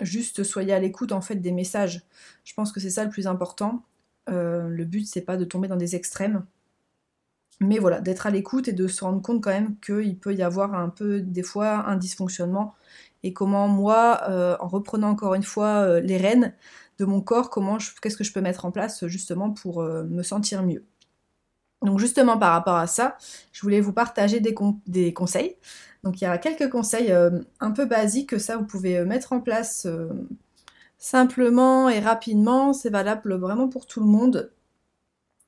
juste 0.00 0.42
soyez 0.44 0.72
à 0.72 0.80
l'écoute 0.80 1.12
en 1.12 1.20
fait 1.20 1.36
des 1.36 1.52
messages. 1.52 2.02
Je 2.44 2.54
pense 2.54 2.72
que 2.72 2.80
c'est 2.80 2.90
ça 2.90 3.04
le 3.04 3.10
plus 3.10 3.26
important. 3.26 3.82
Euh, 4.28 4.68
le 4.68 4.84
but, 4.84 5.06
c'est 5.06 5.22
pas 5.22 5.36
de 5.36 5.44
tomber 5.44 5.68
dans 5.68 5.76
des 5.76 5.96
extrêmes. 5.96 6.44
Mais 7.60 7.78
voilà, 7.78 8.00
d'être 8.00 8.26
à 8.26 8.30
l'écoute 8.30 8.68
et 8.68 8.72
de 8.72 8.86
se 8.86 9.02
rendre 9.02 9.22
compte 9.22 9.42
quand 9.42 9.50
même 9.50 9.78
qu'il 9.80 10.18
peut 10.18 10.34
y 10.34 10.42
avoir 10.42 10.74
un 10.74 10.90
peu, 10.90 11.20
des 11.20 11.42
fois, 11.42 11.86
un 11.88 11.96
dysfonctionnement. 11.96 12.74
Et 13.22 13.32
comment 13.32 13.66
moi, 13.68 14.20
euh, 14.28 14.56
en 14.60 14.68
reprenant 14.68 15.08
encore 15.08 15.34
une 15.34 15.42
fois 15.42 15.82
euh, 15.82 16.00
les 16.00 16.18
rênes 16.18 16.54
de 16.98 17.04
mon 17.06 17.20
corps, 17.20 17.50
comment 17.50 17.78
qu'est-ce 18.02 18.16
que 18.16 18.24
je 18.24 18.32
peux 18.32 18.42
mettre 18.42 18.66
en 18.66 18.70
place 18.70 19.06
justement 19.06 19.50
pour 19.50 19.82
me 19.82 20.22
sentir 20.22 20.62
mieux. 20.62 20.84
Donc 21.82 21.98
justement 21.98 22.38
par 22.38 22.52
rapport 22.52 22.76
à 22.76 22.86
ça, 22.86 23.18
je 23.52 23.60
voulais 23.60 23.82
vous 23.82 23.92
partager 23.92 24.40
des, 24.40 24.54
des 24.86 25.12
conseils. 25.12 25.56
Donc 26.04 26.20
il 26.20 26.24
y 26.24 26.26
a 26.26 26.38
quelques 26.38 26.70
conseils 26.70 27.12
un 27.60 27.70
peu 27.70 27.84
basiques 27.84 28.30
que 28.30 28.38
ça 28.38 28.56
vous 28.56 28.64
pouvez 28.64 29.04
mettre 29.04 29.34
en 29.34 29.40
place 29.40 29.86
simplement 30.98 31.88
et 31.88 32.00
rapidement, 32.00 32.72
c'est 32.72 32.90
valable 32.90 33.34
vraiment 33.34 33.68
pour 33.68 33.86
tout 33.86 34.00
le 34.00 34.06
monde. 34.06 34.52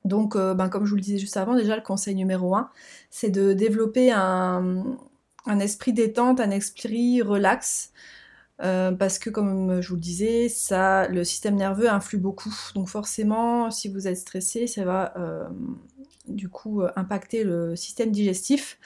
Donc, 0.05 0.35
euh, 0.35 0.53
ben, 0.53 0.69
comme 0.69 0.85
je 0.85 0.91
vous 0.91 0.95
le 0.95 1.01
disais 1.01 1.17
juste 1.17 1.37
avant, 1.37 1.55
déjà 1.55 1.75
le 1.75 1.81
conseil 1.81 2.15
numéro 2.15 2.55
un, 2.55 2.69
c'est 3.09 3.29
de 3.29 3.53
développer 3.53 4.11
un, 4.11 4.97
esprit 5.59 5.93
détente, 5.93 6.39
un 6.39 6.51
esprit 6.51 7.21
relax. 7.21 7.91
Euh, 8.61 8.91
parce 8.91 9.19
que 9.19 9.29
comme 9.29 9.81
je 9.81 9.87
vous 9.89 9.95
le 9.95 10.01
disais, 10.01 10.49
ça, 10.49 11.07
le 11.07 11.23
système 11.23 11.55
nerveux 11.55 11.89
influe 11.89 12.17
beaucoup. 12.17 12.53
Donc 12.75 12.89
forcément, 12.89 13.71
si 13.71 13.87
vous 13.89 14.07
êtes 14.07 14.17
stressé, 14.17 14.67
ça 14.67 14.83
va 14.83 15.13
euh, 15.17 15.47
du 16.27 16.49
coup 16.49 16.83
impacter 16.95 17.43
le 17.43 17.75
système 17.75 18.11
digestif. 18.11 18.77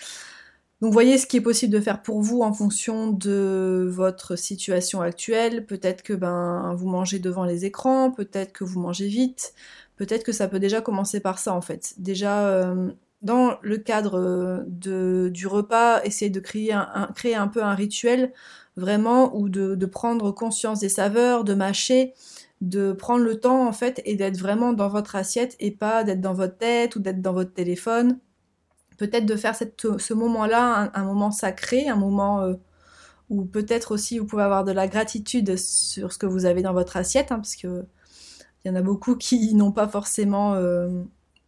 Donc 0.84 0.92
voyez 0.92 1.18
ce 1.18 1.26
qui 1.26 1.38
est 1.38 1.42
possible 1.42 1.72
de 1.72 1.80
faire 1.80 2.02
pour 2.02 2.22
vous 2.22 2.42
en 2.42 2.52
fonction 2.52 3.10
de 3.10 3.88
votre 3.90 4.36
situation 4.36 5.00
actuelle. 5.00 5.66
Peut-être 5.66 6.04
que 6.04 6.12
ben 6.12 6.76
vous 6.76 6.90
mangez 6.90 7.20
devant 7.20 7.46
les 7.46 7.64
écrans, 7.64 8.12
peut-être 8.12 8.52
que 8.52 8.66
vous 8.66 8.82
mangez 8.82 9.08
vite, 9.08 9.54
peut-être 9.96 10.26
que 10.26 10.34
ça 10.34 10.50
peut 10.50 10.60
déjà 10.60 10.82
commencer 10.82 11.22
par 11.22 11.40
ça 11.40 11.54
en 11.54 11.62
fait. 11.62 11.94
Déjà 12.00 12.48
euh, 12.50 12.92
dans 13.22 13.60
le 13.62 13.78
cadre 13.78 14.66
de, 14.68 15.30
du 15.34 15.48
repas, 15.48 16.04
essayez 16.04 16.30
de 16.30 16.42
créer 16.42 16.74
un, 16.74 17.08
créer 17.16 17.36
un 17.36 17.48
peu 17.48 17.64
un 17.64 17.76
rituel 17.76 18.34
vraiment, 18.76 19.34
ou 19.38 19.48
de, 19.48 19.86
prendre 19.86 20.32
conscience 20.32 20.82
des 20.82 20.90
saveurs, 20.90 21.46
de 21.46 21.54
mâcher, 21.54 22.14
de 22.60 22.92
prendre 22.92 23.24
le 23.24 23.40
temps 23.40 23.66
en 23.66 23.72
fait 23.72 24.02
et 24.04 24.18
d'être 24.18 24.38
vraiment 24.38 24.74
dans 24.74 24.90
votre 24.90 25.16
assiette 25.16 25.56
et 25.62 25.72
pas 25.72 26.04
d'être 26.04 26.20
dans 26.20 26.34
votre 26.34 26.58
tête 26.58 26.98
ou 26.98 27.00
d'être 27.00 27.22
dans 27.22 27.32
votre 27.32 27.54
téléphone. 27.54 28.20
Peut-être 29.04 29.26
de 29.26 29.36
faire 29.36 29.54
ce 29.54 30.14
moment-là 30.14 30.90
un, 30.94 31.04
moment 31.04 31.30
sacré, 31.30 31.90
un 31.90 31.98
moment 31.98 32.40
euh, 32.40 32.54
où 33.30 33.44
peut-être 33.44 33.92
aussi 33.92 34.18
vous 34.18 34.26
pouvez 34.26 34.44
avoir 34.44 34.64
de 34.64 34.72
la 34.72 34.88
gratitude 34.88 35.58
sur 35.58 36.14
ce 36.14 36.18
que 36.18 36.26
vous 36.26 36.46
avez 36.46 36.62
dans 36.62 36.72
votre 36.72 36.96
assiette, 36.96 37.34
hein, 37.34 37.36
parce 37.36 37.58
que 37.58 37.84
il 38.64 38.70
y 38.70 38.72
en 38.72 38.76
a 38.76 38.82
beaucoup 38.82 39.18
qui 39.18 39.54
n'ont 39.56 39.74
pas 39.74 39.90
forcément 39.90 40.54
euh, 40.54 41.04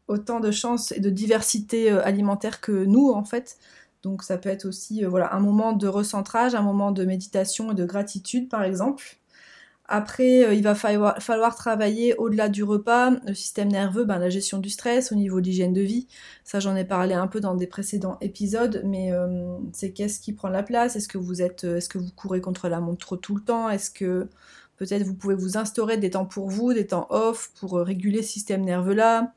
autant 0.09 0.41
de 0.41 0.51
chance 0.51 0.91
et 0.91 0.99
de 0.99 1.09
diversité 1.09 1.89
euh, 1.89 2.05
alimentaire 2.05 2.59
que 2.59 2.83
nous 2.83 3.11
en 3.11 3.23
fait. 3.23 3.57
Donc 4.03 4.21
ça 4.21 4.37
peut 4.37 4.49
être 4.49 4.65
aussi 4.65 5.05
voilà, 5.05 5.33
un 5.33 5.39
moment 5.39 5.71
de 5.71 5.87
recentrage, 5.87 6.55
un 6.55 6.61
moment 6.61 6.91
de 6.91 7.05
méditation 7.05 7.71
et 7.71 7.75
de 7.75 7.85
gratitude 7.85 8.49
par 8.49 8.63
exemple. 8.63 9.17
Après, 9.87 10.43
euh, 10.45 10.53
il 10.53 10.63
va 10.63 10.73
falloir, 10.75 11.55
travailler 11.55 12.15
au-delà 12.15 12.49
du 12.49 12.63
repas, 12.63 13.11
le 13.27 13.33
système 13.33 13.69
nerveux, 13.71 14.03
ben, 14.05 14.17
la 14.17 14.29
gestion 14.29 14.57
du 14.57 14.69
stress 14.69 15.11
au 15.11 15.15
niveau 15.15 15.41
de 15.41 15.45
l'hygiène 15.45 15.73
de 15.73 15.81
vie. 15.81 16.07
Ça, 16.43 16.59
j'en 16.59 16.75
ai 16.75 16.85
parlé 16.85 17.13
un 17.13 17.27
peu 17.27 17.39
dans 17.39 17.55
des 17.55 17.67
précédents 17.67 18.17
épisodes, 18.21 18.81
mais 18.85 19.11
euh, 19.11 19.57
c'est 19.73 19.91
qu'est-ce 19.91 20.19
qui 20.19 20.33
prend 20.33 20.49
la 20.49 20.63
place? 20.63 20.95
Est-ce 20.95 21.07
que 21.07 21.17
vous 21.19 21.41
êtes, 21.41 21.63
est-ce 21.65 21.89
que 21.89 21.99
vous 21.99 22.11
courez 22.15 22.41
contre 22.41 22.67
la 22.67 22.79
montre 22.79 23.15
tout 23.15 23.35
le 23.35 23.41
temps? 23.41 23.69
Est-ce 23.69 23.91
que 23.91 24.27
peut-être 24.77 25.03
vous 25.03 25.15
pouvez 25.15 25.35
vous 25.35 25.57
instaurer 25.57 25.97
des 25.97 26.11
temps 26.11 26.25
pour 26.25 26.49
vous, 26.49 26.73
des 26.73 26.87
temps 26.87 27.07
off 27.11 27.51
pour 27.59 27.77
réguler 27.77 28.23
ce 28.23 28.31
système 28.33 28.63
nerveux 28.65 28.95
là 28.95 29.33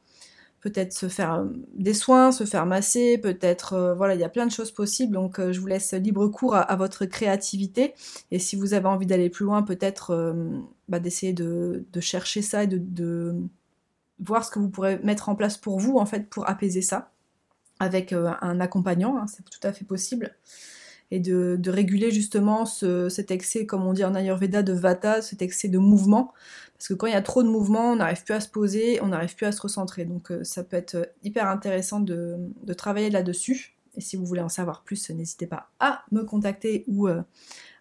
peut-être 0.70 0.92
se 0.92 1.08
faire 1.08 1.34
euh, 1.34 1.44
des 1.74 1.94
soins, 1.94 2.32
se 2.32 2.44
faire 2.44 2.66
masser, 2.66 3.18
peut-être, 3.18 3.74
euh, 3.74 3.94
voilà, 3.94 4.14
il 4.14 4.20
y 4.20 4.24
a 4.24 4.28
plein 4.28 4.46
de 4.46 4.52
choses 4.52 4.70
possibles. 4.70 5.14
Donc, 5.14 5.38
euh, 5.38 5.52
je 5.52 5.60
vous 5.60 5.66
laisse 5.66 5.92
libre 5.94 6.26
cours 6.28 6.54
à, 6.54 6.76
votre 6.76 7.06
créativité. 7.06 7.94
Et 8.30 8.38
si 8.38 8.56
vous 8.56 8.74
avez 8.74 8.86
envie 8.86 9.06
d'aller 9.06 9.30
plus 9.30 9.44
loin, 9.44 9.62
peut-être 9.62 10.34
bah, 10.88 11.00
d'essayer 11.00 11.32
de, 11.32 11.84
chercher 12.00 12.42
ça 12.42 12.64
et 12.64 12.66
de, 12.66 13.34
voir 14.20 14.44
ce 14.44 14.50
que 14.50 14.58
vous 14.58 14.68
pourrez 14.68 14.98
mettre 15.00 15.28
en 15.28 15.34
place 15.34 15.56
pour 15.56 15.78
vous, 15.78 15.98
en 15.98 16.06
fait, 16.06 16.28
pour 16.28 16.48
apaiser 16.48 16.82
ça, 16.82 17.10
avec 17.80 18.12
un 18.12 18.60
accompagnant. 18.60 19.16
Hein, 19.18 19.26
c'est 19.26 19.44
tout 19.44 19.66
à 19.66 19.72
fait 19.72 19.84
possible. 19.84 20.34
Et 21.10 21.20
de, 21.20 21.58
réguler 21.70 22.10
justement 22.10 22.66
cet 22.66 23.30
excès, 23.30 23.64
comme 23.64 23.86
on 23.86 23.92
dit 23.92 24.04
en 24.04 24.14
Ayurveda, 24.14 24.62
de 24.62 24.74
vata, 24.74 25.22
cet 25.22 25.40
excès 25.40 25.68
de 25.68 25.78
mouvement 25.78 26.34
parce 26.78 26.88
que 26.88 26.94
quand 26.94 27.08
il 27.08 27.12
y 27.12 27.16
a 27.16 27.22
trop 27.22 27.42
de 27.42 27.48
mouvements, 27.48 27.90
on 27.92 27.96
n'arrive 27.96 28.22
plus 28.22 28.34
à 28.34 28.40
se 28.40 28.48
poser, 28.48 29.02
on 29.02 29.08
n'arrive 29.08 29.34
plus 29.34 29.46
à 29.46 29.52
se 29.52 29.60
recentrer. 29.60 30.04
Donc 30.04 30.30
euh, 30.30 30.44
ça 30.44 30.62
peut 30.62 30.76
être 30.76 30.94
euh, 30.94 31.04
hyper 31.24 31.48
intéressant 31.48 31.98
de, 31.98 32.38
travailler 32.76 33.10
là-dessus. 33.10 33.74
Et 33.96 34.00
si 34.00 34.16
vous 34.16 34.24
voulez 34.24 34.40
en 34.40 34.48
savoir 34.48 34.84
plus, 34.84 35.10
n'hésitez 35.10 35.48
pas 35.48 35.70
à 35.80 36.04
me 36.12 36.22
contacter 36.22 36.84
ou 36.86 37.08
euh, 37.08 37.20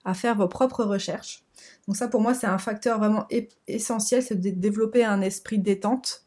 à 0.03 0.15
faire 0.15 0.35
vos 0.35 0.47
propres 0.47 0.83
recherches. 0.83 1.43
Donc 1.87 1.95
ça 1.95 2.07
pour 2.07 2.21
moi 2.21 2.33
c'est 2.33 2.47
un 2.47 2.57
facteur 2.57 2.97
vraiment 2.97 3.27
essentiel, 3.67 4.23
c'est 4.23 4.35
de 4.35 4.49
développer 4.49 5.05
un 5.05 5.21
esprit 5.21 5.59
détente. 5.59 6.23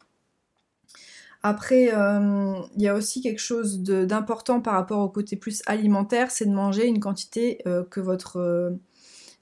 Après, 1.43 1.85
il 1.85 2.81
y 2.81 2.87
a 2.87 2.93
aussi 2.93 3.21
quelque 3.21 3.39
chose 3.39 3.81
d'important 3.81 4.61
par 4.61 4.75
rapport 4.75 4.99
au 4.99 5.09
côté 5.09 5.35
plus 5.35 5.63
alimentaire, 5.65 6.29
c'est 6.29 6.45
de 6.45 6.53
manger 6.53 6.85
une 6.85 6.99
quantité 6.99 7.63
que 7.89 7.99
votre 7.99 8.77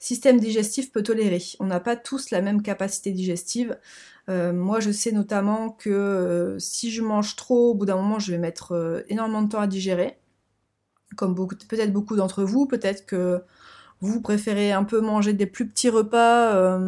système 0.00 0.40
digestif 0.40 0.90
peut 0.90 1.02
tolérer. 1.02 1.42
On 1.60 1.66
n'a 1.66 1.78
pas 1.78 1.94
tous 1.94 2.30
la 2.30 2.40
même 2.40 2.62
capacité 2.62 3.12
digestive. 3.12 3.78
Euh, 4.28 4.52
moi, 4.52 4.80
je 4.80 4.90
sais 4.90 5.12
notamment 5.12 5.70
que 5.70 5.90
euh, 5.90 6.58
si 6.58 6.90
je 6.90 7.02
mange 7.02 7.36
trop, 7.36 7.70
au 7.70 7.74
bout 7.74 7.86
d'un 7.86 7.96
moment, 7.96 8.18
je 8.18 8.32
vais 8.32 8.38
mettre 8.38 8.72
euh, 8.72 9.02
énormément 9.08 9.42
de 9.42 9.48
temps 9.48 9.60
à 9.60 9.66
digérer. 9.66 10.18
Comme 11.16 11.34
peut-être 11.34 11.92
beaucoup 11.92 12.16
d'entre 12.16 12.44
vous, 12.44 12.66
peut-être 12.66 13.04
que 13.04 13.42
vous 14.00 14.22
préférez 14.22 14.72
un 14.72 14.84
peu 14.84 15.00
manger 15.00 15.34
des 15.34 15.46
plus 15.46 15.68
petits 15.68 15.90
repas 15.90 16.78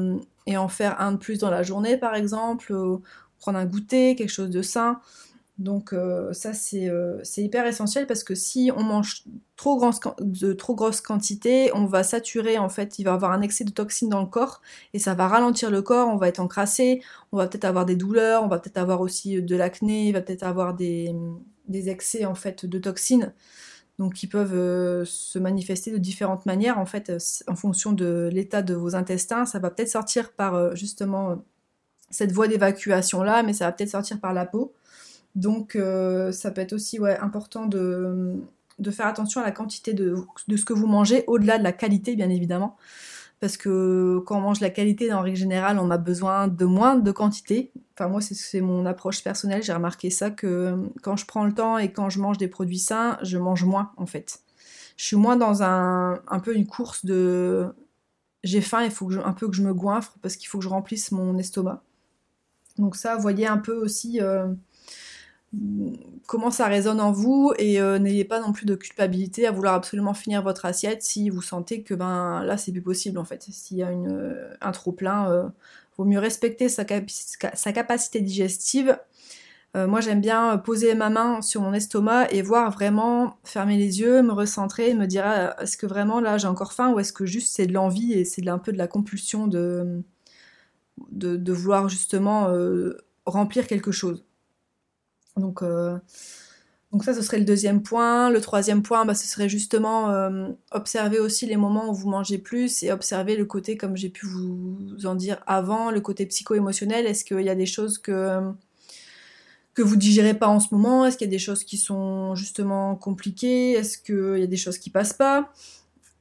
et 0.47 0.57
en 0.57 0.69
faire 0.69 1.01
un 1.01 1.13
de 1.13 1.17
plus 1.19 1.39
dans 1.39 1.51
la 1.51 1.63
journée, 1.63 1.99
par 1.99 2.15
exemple, 2.15 2.73
prendre 3.43 3.59
un 3.59 3.67
goûter, 3.67 4.15
quelque 4.15 4.31
chose 4.31 4.51
de 4.51 4.63
sain. 4.63 5.01
Donc 5.59 5.93
euh, 5.93 6.33
ça 6.33 6.53
euh, 6.75 7.21
c'est 7.23 7.43
hyper 7.43 7.67
essentiel 7.67 8.07
parce 8.07 8.25
que 8.25 8.35
si 8.35 8.71
on 8.75 8.83
mange 8.83 9.25
trop 9.57 9.79
de 10.21 10.53
trop 10.55 10.75
grosses 10.75 11.01
quantités, 11.03 11.71
on 11.75 11.85
va 11.85 12.03
saturer 12.05 12.57
en 12.57 12.69
fait, 12.69 12.99
il 12.99 13.05
va 13.05 13.13
avoir 13.13 13.33
un 13.33 13.43
excès 13.43 13.65
de 13.65 13.71
toxines 13.71 14.09
dans 14.09 14.21
le 14.21 14.27
corps 14.27 14.63
et 14.95 14.99
ça 14.99 15.15
va 15.15 15.29
ralentir 15.29 15.71
le 15.71 15.83
corps, 15.83 16.09
on 16.09 16.17
va 16.17 16.29
être 16.29 16.41
encrassé, 16.41 17.03
on 17.33 17.37
va 17.37 17.49
peut-être 17.49 17.67
avoir 17.67 17.85
des 17.85 17.97
douleurs, 17.97 18.43
on 18.43 18.49
va 18.49 18.59
peut-être 18.59 18.79
avoir 18.79 19.01
aussi 19.03 19.43
de 19.43 19.57
l'acné, 19.57 20.09
il 20.09 20.13
va 20.13 20.23
peut-être 20.23 20.45
avoir 20.45 20.75
des, 20.75 21.15
excès 21.71 22.25
en 22.25 22.35
fait 22.35 22.67
de 22.67 22.79
toxines 22.79 23.33
donc 23.99 24.15
qui 24.15 24.27
peuvent 24.27 24.55
euh, 24.55 25.05
se 25.05 25.39
manifester 25.39 25.91
de 25.91 25.99
différentes 25.99 26.47
manières 26.47 26.79
en 26.79 26.87
fait 26.87 27.13
en 27.47 27.57
fonction 27.57 27.93
de 27.93 28.31
l'état 28.33 28.63
de 28.63 28.75
vos 28.75 28.95
intestins. 28.95 29.45
Ça 29.47 29.59
va 29.59 29.71
peut-être 29.71 29.91
sortir 29.91 30.33
par 30.33 30.75
justement 30.75 31.43
cette 32.13 32.31
voie 32.31 32.47
d'évacuation 32.47 33.25
là, 33.25 33.43
mais 33.43 33.53
ça 33.53 33.67
va 33.67 33.73
peut-être 33.73 33.91
sortir 33.91 34.21
par 34.21 34.33
la 34.33 34.47
peau. 34.47 34.73
Donc 35.35 35.77
euh, 35.77 36.31
ça 36.31 36.51
peut 36.51 36.61
être 36.61 36.75
aussi 36.75 36.99
important 37.21 37.67
de, 37.67 38.37
faire 38.91 39.07
attention 39.07 39.41
à 39.41 39.45
la 39.45 39.53
quantité 39.53 39.95
de, 39.95 40.17
ce 40.55 40.65
que 40.65 40.73
vous 40.73 40.87
mangez, 40.87 41.25
au-delà 41.27 41.59
de 41.59 41.65
la 41.65 41.73
qualité 41.73 42.15
bien 42.15 42.31
évidemment. 42.31 42.77
Parce 43.41 43.57
que 43.57 44.23
quand 44.25 44.39
on 44.39 44.41
mange 44.41 44.61
la 44.61 44.71
qualité, 44.71 45.13
en 45.13 45.21
règle 45.21 45.37
générale, 45.37 45.81
on 45.81 45.91
a 45.91 45.99
besoin 45.99 46.47
de 46.47 46.65
moins 46.65 46.95
de 46.95 47.11
quantité. 47.11 47.73
Enfin 47.95 48.09
moi 48.09 48.21
c'est 48.21 48.61
mon 48.61 48.87
approche 48.87 49.25
personnelle, 49.25 49.63
j'ai 49.63 49.73
remarqué 49.73 50.11
ça 50.11 50.31
que 50.31 50.77
quand 51.03 51.17
je 51.17 51.27
prends 51.27 51.45
le 51.45 51.53
temps 51.53 51.79
et 51.79 51.93
quand 51.93 52.09
je 52.11 52.21
mange 52.21 52.39
des 52.39 52.49
produits 52.49 52.79
sains, 52.79 53.19
je 53.23 53.39
mange 53.39 53.65
moins 53.65 53.91
en 53.97 54.07
fait. 54.07 54.41
Je 54.97 55.07
suis 55.07 55.17
moins 55.17 55.37
dans 55.37 55.63
un, 55.63 56.21
peu 56.45 56.55
une 56.55 56.67
course 56.67 57.05
de 57.05 57.67
j'ai 58.45 58.61
faim, 58.61 58.83
il 58.85 58.91
faut 58.91 59.11
un 59.25 59.33
peu 59.33 59.49
que 59.49 59.55
je 59.55 59.63
me 59.63 59.73
goinfre 59.73 60.17
parce 60.21 60.37
qu'il 60.37 60.49
faut 60.49 60.59
que 60.59 60.65
je 60.65 60.69
remplisse 60.69 61.13
mon 61.13 61.39
estomac. 61.39 61.83
Donc 62.79 62.97
ça, 62.97 63.17
voyez 63.17 63.47
un 63.47 63.59
peu 63.59 63.75
aussi 63.75 64.21
euh, 64.21 64.47
comment 66.27 66.51
ça 66.51 66.67
résonne 66.67 67.01
en 67.01 67.13
vous 67.13 67.53
et 67.59 67.81
euh, 67.81 67.99
n'ayez 67.99 68.25
pas 68.25 68.41
non 68.41 68.53
plus 68.53 68.65
de 68.65 68.75
culpabilité 68.75 69.47
à 69.47 69.51
vouloir 69.51 69.75
absolument 69.75 70.15
finir 70.15 70.43
votre 70.43 70.65
assiette 70.65 71.03
si 71.03 71.29
vous 71.29 71.43
sentez 71.43 71.83
que 71.83 71.95
ben 71.95 72.43
là 72.45 72.57
c'est 72.57 72.73
plus 72.73 72.83
possible 72.83 73.19
en 73.19 73.25
fait. 73.25 73.43
S'il 73.51 73.77
y 73.77 73.83
a 73.83 73.91
une, 73.91 74.11
euh, 74.11 74.55
un 74.61 74.73
trop 74.73 74.93
plein, 74.93 75.31
euh, 75.31 75.49
vaut 75.99 76.05
mieux 76.05 76.19
respecter 76.19 76.69
sa, 76.69 76.85
sa 77.55 77.73
capacité 77.73 78.21
digestive. 78.21 78.99
moi 79.75 80.01
j'aime 80.01 80.21
bien 80.21 80.59
poser 80.59 80.95
ma 80.95 81.11
main 81.11 81.43
sur 81.43 81.61
mon 81.61 81.75
estomac 81.75 82.31
et 82.31 82.43
voir 82.43 82.71
vraiment 82.71 83.37
fermer 83.45 83.77
les 83.77 84.01
yeux, 84.01 84.23
me 84.23 84.33
recentrer, 84.33 84.95
me 84.95 85.07
dire 85.07 85.25
ah, 85.27 85.57
est-ce 85.63 85.77
que 85.77 85.87
vraiment 85.87 86.21
là 86.21 86.39
j'ai 86.39 86.49
encore 86.49 86.73
faim 86.73 86.93
ou 86.93 86.99
est-ce 87.01 87.13
que 87.13 87.27
juste 87.27 87.55
c'est 87.55 87.67
de 87.67 87.75
l'envie 87.75 88.15
et 88.15 88.25
c'est 88.25 88.47
un 88.49 88.59
peu 88.59 88.73
de 88.73 88.79
la 88.79 88.87
compulsion 88.87 89.47
de, 89.47 90.03
de, 91.11 91.53
vouloir 91.53 91.89
justement 91.89 92.49
remplir 93.27 93.67
quelque 93.67 93.93
chose. 93.93 94.25
Donc, 95.37 95.63
euh, 95.63 95.97
donc 96.93 97.05
ça, 97.05 97.15
ce 97.15 97.23
serait 97.23 97.39
le 97.39 97.45
deuxième 97.45 97.83
point. 97.83 98.31
Le 98.31 98.41
troisième 98.41 98.83
point, 98.83 99.05
bah, 99.05 99.15
ce 99.15 99.27
serait 99.27 99.49
justement 99.49 100.11
euh, 100.11 100.49
observer 100.73 101.19
aussi 101.21 101.47
les 101.47 101.57
moments 101.57 101.91
où 101.91 101.95
vous 101.95 102.11
mangez 102.11 102.39
plus 102.39 102.83
et 102.83 102.93
observer 102.93 103.37
le 103.37 103.47
côté, 103.47 103.77
comme 103.77 103.97
j'ai 103.97 104.11
pu 104.11 104.27
vous 104.27 105.07
en 105.07 105.15
dire 105.15 105.43
avant, 105.47 105.91
le 105.91 106.01
côté 106.01 106.27
psycho-émotionnel. 106.27 107.07
Est-ce 107.07 107.25
qu'il 107.25 107.41
y 107.41 107.51
a 107.51 107.55
des 107.55 107.67
choses 107.67 107.99
que 107.99 108.41
que 109.75 109.81
vous 109.81 109.97
digérez 109.97 110.35
pas 110.35 110.49
en 110.49 110.61
ce 110.61 110.75
moment? 110.75 111.07
Est-ce 111.07 111.17
qu'il 111.17 111.27
y 111.27 111.31
a 111.31 111.31
des 111.31 111.39
choses 111.39 111.65
qui 111.65 111.79
sont 111.79 112.35
justement 112.35 112.95
compliquées? 112.95 113.73
Est-ce 113.73 113.97
qu'il 113.97 114.39
y 114.39 114.43
a 114.43 114.47
des 114.47 114.59
choses 114.59 114.77
qui 114.77 114.91
passent 114.91 115.15
pas? 115.15 115.51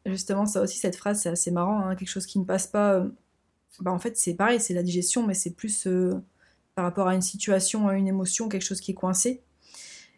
Justement, 0.06 0.46
ça 0.46 0.62
aussi, 0.62 0.78
cette 0.80 0.96
phrase, 0.96 1.22
c'est 1.22 1.30
assez 1.30 1.52
marrant. 1.52 1.82
Hein, 1.82 1.96
quelque 1.98 2.10
chose 2.10 2.26
qui 2.26 2.40
ne 2.40 2.46
passe 2.46 2.66
pas, 2.66 2.94
euh, 2.94 3.10
bah, 3.80 3.92
en 3.92 4.00
fait, 4.00 4.18
c'est 4.18 4.34
pareil, 4.34 4.60
c'est 4.60 4.74
la 4.74 4.84
digestion, 4.84 5.25
mais 5.25 5.34
c'est 5.34 5.51
plus 5.51 5.88
par 6.75 6.86
rapport 6.86 7.08
à 7.08 7.16
une 7.16 7.22
situation, 7.22 7.88
à 7.88 7.96
une 7.96 8.08
émotion, 8.08 8.50
quelque 8.50 8.63
chose 8.63 8.82
qui 8.82 8.92
est 8.92 8.96
coincé. 8.96 9.42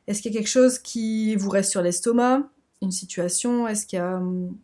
Est-ce 0.07 0.21
qu'il 0.21 0.33
y 0.33 0.35
a 0.35 0.39
quelque 0.39 0.49
chose 0.49 0.79
qui 0.79 1.35
vous 1.35 1.49
reste 1.49 1.71
sur 1.71 1.81
l'estomac 1.81 2.49
Une 2.81 2.91
situation? 2.91 3.67
Est-ce 3.67 3.85
qu'il 3.85 3.97
y 3.97 4.01
a 4.01 4.17
hum, 4.17 4.55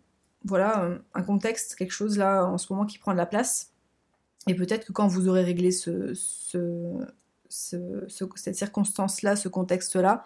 voilà, 0.45 0.89
un 1.13 1.23
contexte, 1.23 1.75
quelque 1.75 1.91
chose 1.91 2.17
là 2.17 2.45
en 2.45 2.57
ce 2.57 2.71
moment 2.71 2.85
qui 2.85 2.97
prend 2.97 3.11
de 3.11 3.17
la 3.17 3.25
place? 3.25 3.71
Et 4.47 4.55
peut-être 4.55 4.85
que 4.85 4.91
quand 4.91 5.07
vous 5.07 5.27
aurez 5.27 5.43
réglé 5.43 5.71
ce, 5.71 6.13
cette 7.49 8.55
circonstance-là, 8.55 9.35
ce 9.35 9.47
contexte-là, 9.49 10.23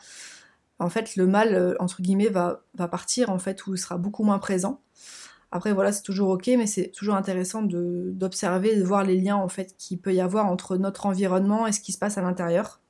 en 0.79 0.89
fait 0.89 1.15
le 1.15 1.27
mal 1.27 1.75
entre 1.79 2.01
guillemets 2.01 2.29
va, 2.29 2.63
va 2.75 2.87
partir 2.87 3.29
en 3.29 3.39
fait 3.39 3.65
ou 3.67 3.75
sera 3.75 3.97
beaucoup 3.97 4.23
moins 4.23 4.39
présent. 4.39 4.81
Après 5.55 5.71
voilà 5.71 5.91
c'est 5.91 6.01
toujours 6.01 6.29
ok 6.29 6.47
mais 6.57 6.65
c'est 6.65 6.87
toujours 6.87 7.13
intéressant 7.13 7.61
d'observer, 7.61 8.75
de, 8.75 8.83
voir 8.83 9.03
les 9.03 9.21
liens 9.21 9.35
en 9.35 9.47
fait 9.47 9.75
qu'il 9.77 9.99
peut 9.99 10.11
y 10.11 10.19
avoir 10.19 10.47
entre 10.47 10.77
notre 10.77 11.05
environnement 11.05 11.67
et 11.67 11.71
ce 11.71 11.79
qui 11.79 11.91
se 11.91 11.99
passe 11.99 12.17
à 12.17 12.23
l'intérieur. 12.23 12.81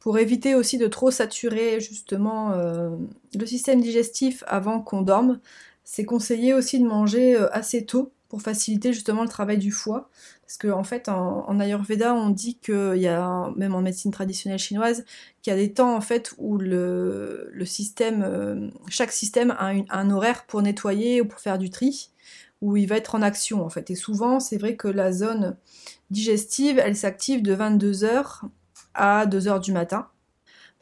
Pour 0.00 0.18
éviter 0.18 0.56
aussi 0.56 0.76
de 0.76 0.88
trop 0.88 1.12
saturer 1.12 1.78
justement 1.80 2.50
le 2.50 3.46
système 3.46 3.80
digestif 3.80 4.42
avant 4.48 4.80
qu'on 4.80 5.02
dorme, 5.02 5.38
c'est 5.84 6.04
conseillé 6.04 6.52
aussi 6.52 6.80
de 6.80 6.84
manger 6.84 7.36
assez 7.52 7.86
tôt 7.86 8.12
pour 8.28 8.42
faciliter 8.42 8.92
justement 8.92 9.22
le 9.22 9.28
travail 9.28 9.58
du 9.58 9.70
foie. 9.70 10.10
Parce 10.42 10.58
qu'en 10.58 10.80
en 10.80 10.84
fait, 10.84 11.08
en, 11.08 11.60
Ayurveda, 11.60 12.14
on 12.14 12.30
dit 12.30 12.58
qu'il 12.58 12.96
y 12.96 13.08
a, 13.08 13.50
même 13.56 13.74
en 13.74 13.82
médecine 13.82 14.10
traditionnelle 14.10 14.58
chinoise, 14.58 15.04
qu'il 15.42 15.52
y 15.52 15.54
a 15.54 15.58
des 15.58 15.72
temps 15.72 15.94
en 15.94 16.00
fait 16.00 16.34
où 16.38 16.58
le, 16.58 17.50
système, 17.64 18.22
euh, 18.22 18.68
chaque 18.88 19.12
système 19.12 19.52
a 19.58 19.72
un 19.90 20.10
horaire 20.10 20.44
pour 20.46 20.62
nettoyer 20.62 21.20
ou 21.20 21.26
pour 21.26 21.40
faire 21.40 21.58
du 21.58 21.70
tri, 21.70 22.10
où 22.60 22.76
il 22.76 22.86
va 22.86 22.96
être 22.96 23.14
en 23.14 23.22
action 23.22 23.64
en 23.64 23.70
fait. 23.70 23.90
Et 23.90 23.94
souvent, 23.94 24.40
c'est 24.40 24.58
vrai 24.58 24.76
que 24.76 24.88
la 24.88 25.12
zone 25.12 25.56
digestive, 26.10 26.78
elle 26.78 26.96
s'active 26.96 27.42
de 27.42 27.54
22h 27.54 28.42
à 28.94 29.26
2h 29.26 29.60
du 29.60 29.72
matin 29.72 30.08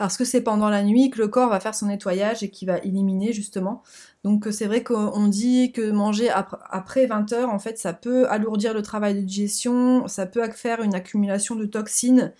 parce 0.02 0.16
que 0.16 0.24
c'est 0.24 0.40
pendant 0.40 0.68
la 0.68 0.82
nuit 0.82 1.10
que 1.10 1.18
le 1.20 1.28
corps 1.28 1.48
va 1.48 1.60
faire 1.60 1.76
son 1.76 1.86
nettoyage 1.86 2.42
et 2.42 2.50
qui 2.50 2.66
va 2.66 2.78
éliminer 2.78 3.32
justement. 3.32 3.84
Donc 4.24 4.46
c'est 4.52 4.66
vrai 4.66 4.84
qu'on 4.84 5.26
dit 5.26 5.72
que 5.72 5.90
manger 5.90 6.30
après 6.30 7.06
20 7.06 7.32
heures, 7.32 7.50
en 7.50 7.58
fait, 7.58 7.78
ça 7.78 7.92
peut 7.92 8.28
alourdir 8.28 8.72
le 8.72 8.82
travail 8.82 9.14
de 9.14 9.20
digestion, 9.20 10.06
ça 10.06 10.26
peut 10.26 10.48
faire 10.52 10.82
une 10.82 10.94
accumulation 10.94 11.56
de 11.56 11.66
toxines. 11.66 12.32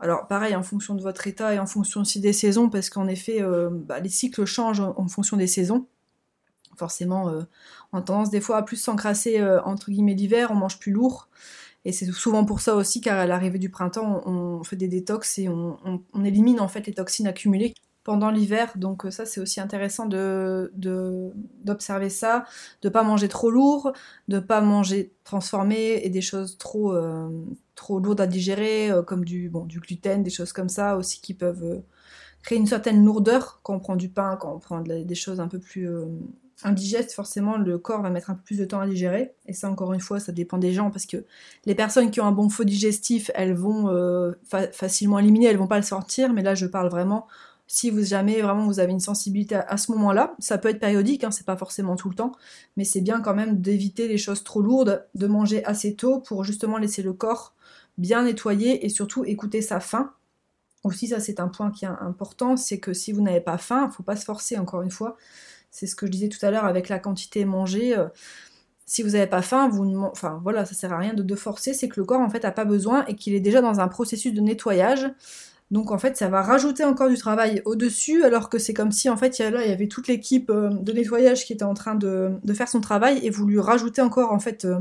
Alors 0.00 0.26
pareil, 0.28 0.56
en 0.56 0.62
fonction 0.62 0.94
de 0.94 1.02
votre 1.02 1.26
état 1.26 1.54
et 1.54 1.58
en 1.58 1.66
fonction 1.66 2.00
aussi 2.02 2.20
des 2.20 2.32
saisons, 2.32 2.70
parce 2.70 2.88
qu'en 2.88 3.08
effet, 3.08 3.42
euh, 3.42 3.68
bah, 3.70 4.00
les 4.00 4.08
cycles 4.08 4.44
changent 4.46 4.80
en 4.80 5.08
fonction 5.08 5.36
des 5.36 5.46
saisons. 5.48 5.86
Forcément, 6.78 7.28
euh, 7.28 7.42
on 7.92 7.98
a 7.98 8.02
tendance 8.02 8.30
des 8.30 8.40
fois 8.40 8.58
à 8.58 8.62
plus 8.62 8.76
s'encrasser 8.76 9.40
euh, 9.40 9.60
entre 9.64 9.90
guillemets 9.90 10.14
l'hiver, 10.14 10.50
on 10.52 10.54
mange 10.54 10.78
plus 10.78 10.92
lourd. 10.92 11.28
Et 11.84 11.92
c'est 11.92 12.06
souvent 12.12 12.44
pour 12.44 12.60
ça 12.60 12.76
aussi 12.76 13.00
qu'à 13.00 13.26
l'arrivée 13.26 13.58
du 13.58 13.70
printemps, 13.70 14.22
on, 14.26 14.62
fait 14.64 14.76
des 14.76 14.88
détox 14.88 15.38
et 15.38 15.48
on, 15.48 16.00
élimine 16.24 16.60
en 16.60 16.68
fait 16.68 16.86
les 16.86 16.94
toxines 16.94 17.26
accumulées 17.26 17.74
pendant 18.08 18.30
l'hiver. 18.30 18.72
Donc 18.76 19.04
euh, 19.04 19.10
ça, 19.10 19.26
c'est 19.26 19.38
aussi 19.38 19.60
intéressant 19.60 20.06
d'observer 20.06 22.08
ça, 22.08 22.46
de 22.80 22.88
pas 22.88 23.02
manger 23.02 23.28
trop 23.28 23.50
lourd, 23.50 23.92
de 24.28 24.38
pas 24.38 24.62
manger 24.62 25.12
transformé 25.24 26.00
et 26.02 26.08
des 26.08 26.22
choses 26.22 26.56
trop, 26.56 26.94
euh, 26.94 27.28
trop 27.74 27.98
lourdes 27.98 28.22
à 28.22 28.26
digérer, 28.26 28.90
euh, 28.90 29.02
comme 29.02 29.26
du, 29.26 29.50
bon, 29.50 29.66
du 29.66 29.80
gluten, 29.80 30.22
des 30.22 30.30
choses 30.30 30.54
comme 30.54 30.70
ça 30.70 30.96
aussi 30.96 31.20
qui 31.20 31.34
peuvent 31.34 31.82
créer 32.42 32.56
une 32.56 32.66
certaine 32.66 33.04
lourdeur 33.04 33.60
quand 33.62 33.74
on 33.74 33.80
prend 33.80 33.96
du 33.96 34.08
pain, 34.08 34.38
quand 34.40 34.54
on 34.54 34.58
prend 34.58 34.80
des 34.80 35.14
choses 35.14 35.38
un 35.38 35.48
peu 35.48 35.58
plus 35.58 35.86
indigeste, 36.62 37.12
forcément, 37.12 37.58
le 37.58 37.78
corps 37.78 38.00
va 38.00 38.08
mettre 38.08 38.30
un 38.30 38.36
peu 38.36 38.42
plus 38.42 38.58
de 38.58 38.64
temps 38.64 38.80
à 38.80 38.86
digérer. 38.86 39.34
Et 39.46 39.52
ça, 39.52 39.70
encore 39.70 39.92
une 39.92 40.00
fois, 40.00 40.18
ça 40.18 40.32
dépend 40.32 40.56
des 40.56 40.72
gens, 40.72 40.90
parce 40.90 41.04
que 41.04 41.26
les 41.66 41.74
personnes 41.74 42.10
qui 42.10 42.22
ont 42.22 42.26
un 42.26 42.32
bon 42.32 42.48
faux 42.48 42.64
digestif, 42.64 43.30
elles 43.34 43.54
vont 43.54 44.32
facilement 44.72 45.18
éliminer, 45.18 45.44
elles 45.46 45.58
vont 45.58 45.66
pas 45.66 45.76
le 45.76 45.82
sortir. 45.82 46.32
Mais 46.32 46.42
là, 46.42 46.54
je 46.54 46.66
parle 46.66 46.88
vraiment, 46.88 47.26
si 47.70 47.90
vous 47.90 48.02
jamais 48.02 48.40
vraiment 48.40 48.66
vous 48.66 48.80
avez 48.80 48.92
une 48.92 48.98
sensibilité 48.98 49.54
à, 49.54 49.76
ce 49.76 49.92
moment-là, 49.92 50.34
ça 50.38 50.56
peut 50.56 50.70
être 50.70 50.80
périodique, 50.80 51.22
hein, 51.22 51.30
c'est 51.30 51.44
pas 51.44 51.56
forcément 51.56 51.96
tout 51.96 52.08
le 52.08 52.14
temps, 52.14 52.32
mais 52.76 52.84
c'est 52.84 53.02
bien 53.02 53.20
quand 53.20 53.34
même 53.34 53.60
d'éviter 53.60 54.08
les 54.08 54.16
choses 54.16 54.42
trop 54.42 54.62
lourdes, 54.62 55.06
de 55.14 55.26
manger 55.26 55.62
assez 55.66 55.94
tôt 55.94 56.18
pour 56.18 56.44
justement 56.44 56.78
laisser 56.78 57.02
le 57.02 57.12
corps 57.12 57.54
bien 57.98 58.22
nettoyer 58.22 58.86
et 58.86 58.88
surtout 58.88 59.24
écouter 59.24 59.60
sa 59.60 59.80
faim. 59.80 60.14
Aussi, 60.84 61.08
ça 61.08 61.20
c'est 61.20 61.40
un 61.40 61.48
point 61.48 61.70
qui 61.70 61.84
est 61.84 61.88
important, 61.88 62.56
c'est 62.56 62.78
que 62.78 62.94
si 62.94 63.12
vous 63.12 63.20
n'avez 63.20 63.40
pas 63.40 63.58
faim, 63.58 63.88
il 63.90 63.94
faut 63.94 64.04
pas 64.04 64.16
se 64.16 64.24
forcer 64.24 64.56
encore 64.56 64.82
une 64.82 64.90
fois. 64.90 65.16
C'est 65.70 65.86
ce 65.86 65.94
que 65.94 66.06
je 66.06 66.12
disais 66.12 66.28
tout 66.28 66.44
à 66.46 66.50
l'heure 66.50 66.64
avec 66.64 66.88
la 66.88 66.98
quantité 66.98 67.44
mangée. 67.44 67.98
Euh, 67.98 68.08
si 68.86 69.02
vous 69.02 69.10
n'avez 69.10 69.26
pas 69.26 69.42
faim, 69.42 69.68
vous 69.68 69.84
ne 69.84 69.98
enfin 69.98 70.40
voilà, 70.42 70.64
ça 70.64 70.74
sert 70.74 70.92
à 70.92 70.98
rien 70.98 71.12
de, 71.12 71.22
de 71.22 71.34
forcer, 71.34 71.74
c'est 71.74 71.88
que 71.88 72.00
le 72.00 72.06
corps 72.06 72.20
en 72.20 72.30
fait 72.30 72.46
a 72.46 72.52
pas 72.52 72.64
besoin 72.64 73.04
et 73.06 73.16
qu'il 73.16 73.34
est 73.34 73.40
déjà 73.40 73.60
dans 73.60 73.80
un 73.80 73.88
processus 73.88 74.32
de 74.32 74.40
nettoyage. 74.40 75.10
Donc 75.70 75.90
en 75.90 75.98
fait, 75.98 76.16
ça 76.16 76.28
va 76.28 76.42
rajouter 76.42 76.84
encore 76.84 77.10
du 77.10 77.18
travail 77.18 77.60
au-dessus, 77.66 78.24
alors 78.24 78.48
que 78.48 78.58
c'est 78.58 78.72
comme 78.72 78.90
si 78.90 79.10
en 79.10 79.16
fait 79.16 79.38
il 79.38 79.42
y, 79.42 79.44
avait 79.44 79.88
toute 79.88 80.08
l'équipe 80.08 80.48
euh, 80.50 80.70
de 80.70 80.92
nettoyage 80.92 81.44
qui 81.44 81.52
était 81.52 81.64
en 81.64 81.74
train 81.74 81.94
de, 81.94 82.38
faire 82.54 82.68
son 82.68 82.80
travail 82.80 83.20
et 83.22 83.30
vous 83.30 83.46
lui 83.46 83.60
rajoutez 83.60 84.00
encore 84.00 84.32
en 84.32 84.38
fait 84.38 84.64
euh, 84.64 84.80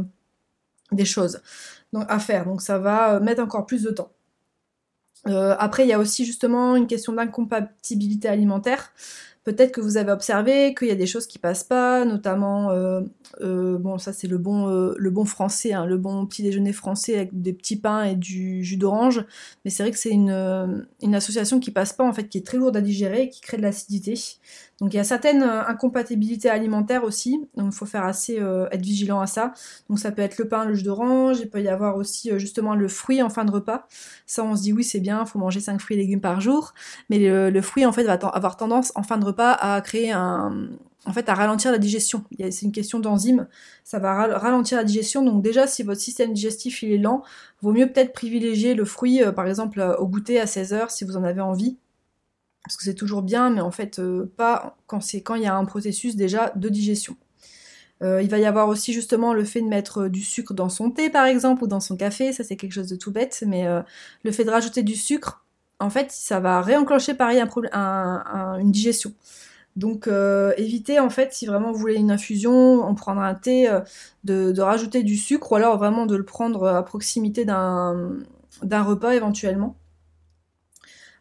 des 0.94 1.06
choses 1.06 1.42
à 1.94 2.20
faire. 2.20 2.46
Donc 2.46 2.62
ça 2.62 2.80
va 2.80 3.20
mettre 3.20 3.42
encore 3.42 3.66
plus 3.66 3.84
de 3.84 3.92
temps. 3.92 4.12
après, 5.26 5.84
il 5.84 5.90
y 5.90 5.94
a 5.94 6.00
aussi 6.00 6.26
justement 6.26 6.76
une 6.76 6.88
question 6.88 7.14
d'incompatibilité 7.14 8.30
alimentaire. 8.30 8.94
Peut-être 9.48 9.72
que 9.72 9.80
vous 9.80 9.96
avez 9.96 10.12
observé 10.12 10.76
qu'il 10.76 10.90
y 10.90 10.92
a 10.92 10.96
des 10.96 11.06
choses 11.06 11.26
qui 11.26 11.40
passent 11.40 11.64
pas, 11.64 12.04
notamment, 12.04 12.70
euh, 12.72 13.00
euh, 13.40 13.78
bon, 13.78 13.98
ça 13.98 14.12
c'est 14.12 14.28
le 14.28 14.38
bon, 14.38 14.68
euh, 14.68 15.24
français, 15.24 15.72
hein, 15.72 15.86
le 15.86 15.96
bon 15.96 16.26
petit 16.26 16.44
déjeuner 16.44 16.74
français 16.74 17.16
avec 17.16 17.42
des 17.42 17.54
petits 17.54 17.78
pains 17.78 18.04
et 18.04 18.16
du 18.16 18.62
jus 18.62 18.76
d'orange. 18.76 19.24
Mais 19.64 19.72
c'est 19.72 19.84
vrai 19.84 19.94
que 19.94 19.98
c'est 19.98 20.10
une, 20.10 20.86
une 21.02 21.16
association 21.16 21.62
qui 21.62 21.72
passe 21.72 21.94
pas, 21.94 22.04
en 22.04 22.12
fait, 22.12 22.28
qui 22.28 22.40
est 22.40 22.46
très 22.46 22.58
lourde 22.58 22.76
à 22.76 22.82
digérer 22.82 23.22
et 23.22 23.30
qui 23.30 23.40
crée 23.40 23.56
de 23.56 23.62
l'acidité. 23.62 24.16
Donc 24.80 24.94
il 24.94 24.98
y 24.98 25.00
a 25.00 25.04
certaines 25.04 25.42
euh, 25.42 25.66
incompatibilités 25.66 26.50
alimentaires 26.50 27.04
aussi, 27.04 27.48
donc 27.56 27.74
il 27.74 27.76
faut 27.76 27.88
faire 27.88 28.04
assez 28.04 28.40
euh, 28.40 28.68
être 28.72 28.84
vigilant 28.84 29.20
à 29.20 29.26
ça. 29.26 29.54
Donc 29.90 29.98
ça 29.98 30.12
peut 30.12 30.22
être 30.22 30.38
le 30.38 30.48
pain, 30.48 30.66
le 30.66 30.76
jus 30.76 30.84
d'orange, 30.84 31.40
il 31.40 31.50
peut 31.50 31.62
y 31.62 31.68
avoir 31.68 31.98
aussi 31.98 32.32
euh, 32.32 32.38
justement 32.38 32.76
le 32.76 32.88
fruit 32.88 33.24
en 33.24 33.30
fin 33.30 33.44
de 33.44 33.52
repas. 33.52 33.88
Ça 34.28 34.44
on 34.44 34.56
se 34.56 34.62
dit 34.62 34.74
oui 34.74 34.84
c'est 34.84 35.00
bien, 35.00 35.24
il 35.26 35.28
faut 35.28 35.40
manger 35.40 35.62
5 35.62 35.82
fruits 35.82 35.98
et 35.98 36.00
légumes 36.00 36.22
par 36.22 36.42
jour, 36.42 36.76
mais 37.10 37.18
le, 37.18 37.62
fruit 37.62 37.86
en 37.88 37.92
fait 37.92 38.04
va 38.04 38.14
avoir 38.14 38.56
tendance 38.56 38.92
en 38.96 39.02
fin 39.02 39.18
de 39.18 39.26
repas 39.26 39.52
à 39.52 39.82
créer 39.82 40.12
un 40.12 40.70
en 41.06 41.14
fait 41.14 41.30
à 41.30 41.34
ralentir 41.34 41.72
la 41.72 41.78
digestion. 41.80 42.24
C'est 42.38 42.64
une 42.64 42.72
question 42.72 43.00
d'enzyme, 43.00 43.48
ça 43.84 43.98
va 43.98 44.38
ralentir 44.38 44.78
la 44.78 44.84
digestion. 44.84 45.24
Donc 45.24 45.42
déjà 45.42 45.66
si 45.66 45.82
votre 45.84 46.02
système 46.02 46.34
digestif 46.34 46.84
il 46.84 46.92
est 46.92 46.98
lent, 46.98 47.24
vaut 47.62 47.72
mieux 47.72 47.88
peut-être 47.88 48.14
privilégier 48.14 48.76
le 48.76 48.86
fruit 48.86 49.22
par 49.36 49.48
exemple 49.48 49.96
au 49.98 50.08
goûter 50.08 50.40
à 50.40 50.46
16h 50.46 50.90
si 50.92 51.04
vous 51.06 51.18
en 51.18 51.24
avez 51.24 51.42
envie 51.42 51.78
parce 52.68 52.76
que 52.76 52.84
c'est 52.84 52.96
toujours 52.96 53.22
bien, 53.22 53.50
mais 53.50 53.62
en 53.62 53.72
fait 53.72 54.00
euh, 54.00 54.30
pas 54.36 54.76
quand 54.88 55.00
il 55.36 55.42
y 55.42 55.46
a 55.46 55.56
un 55.56 55.66
processus 55.66 56.18
déjà 56.18 56.52
de 56.56 56.68
digestion. 56.68 57.16
Euh, 58.04 58.22
il 58.22 58.30
va 58.30 58.38
y 58.38 58.46
avoir 58.46 58.68
aussi 58.68 58.94
justement 58.94 59.34
le 59.34 59.44
fait 59.46 59.62
de 59.62 59.68
mettre 59.68 60.04
euh, 60.04 60.10
du 60.10 60.22
sucre 60.22 60.54
dans 60.54 60.70
son 60.70 60.92
thé 60.92 61.10
par 61.10 61.26
exemple 61.26 61.64
ou 61.64 61.68
dans 61.68 61.80
son 61.80 61.96
café, 61.96 62.34
ça 62.34 62.44
c'est 62.44 62.58
quelque 62.58 62.74
chose 62.74 62.90
de 62.90 62.98
tout 62.98 63.12
bête, 63.12 63.42
mais 63.48 63.66
le 64.24 64.32
fait 64.32 64.44
de 64.44 64.50
rajouter 64.50 64.84
du 64.84 64.96
sucre, 64.96 65.46
en 65.80 65.90
fait 65.90 66.12
ça 66.12 66.42
va 66.42 66.62
réenclencher 66.62 67.14
pareil 67.14 67.42
un, 67.72 68.58
une 68.60 68.72
digestion. 68.72 69.14
Donc 69.78 70.10
évitez 70.58 71.00
en 71.00 71.10
fait 71.10 71.34
si 71.34 71.46
vraiment 71.46 71.72
vous 71.72 71.80
voulez 71.80 71.96
une 71.96 72.12
infusion, 72.12 72.86
on 72.88 72.96
prendra 72.96 73.28
un 73.28 73.36
thé, 73.36 73.70
de, 74.26 74.52
de, 74.52 74.62
rajouter 74.62 75.04
du 75.04 75.16
sucre 75.18 75.54
ou 75.54 75.56
alors 75.56 75.78
vraiment 75.78 76.06
de 76.06 76.16
le 76.16 76.26
prendre 76.26 76.68
à 76.68 76.84
proximité 76.84 77.46
d'un 77.46 78.84
repas 78.84 79.14
éventuellement. 79.14 79.76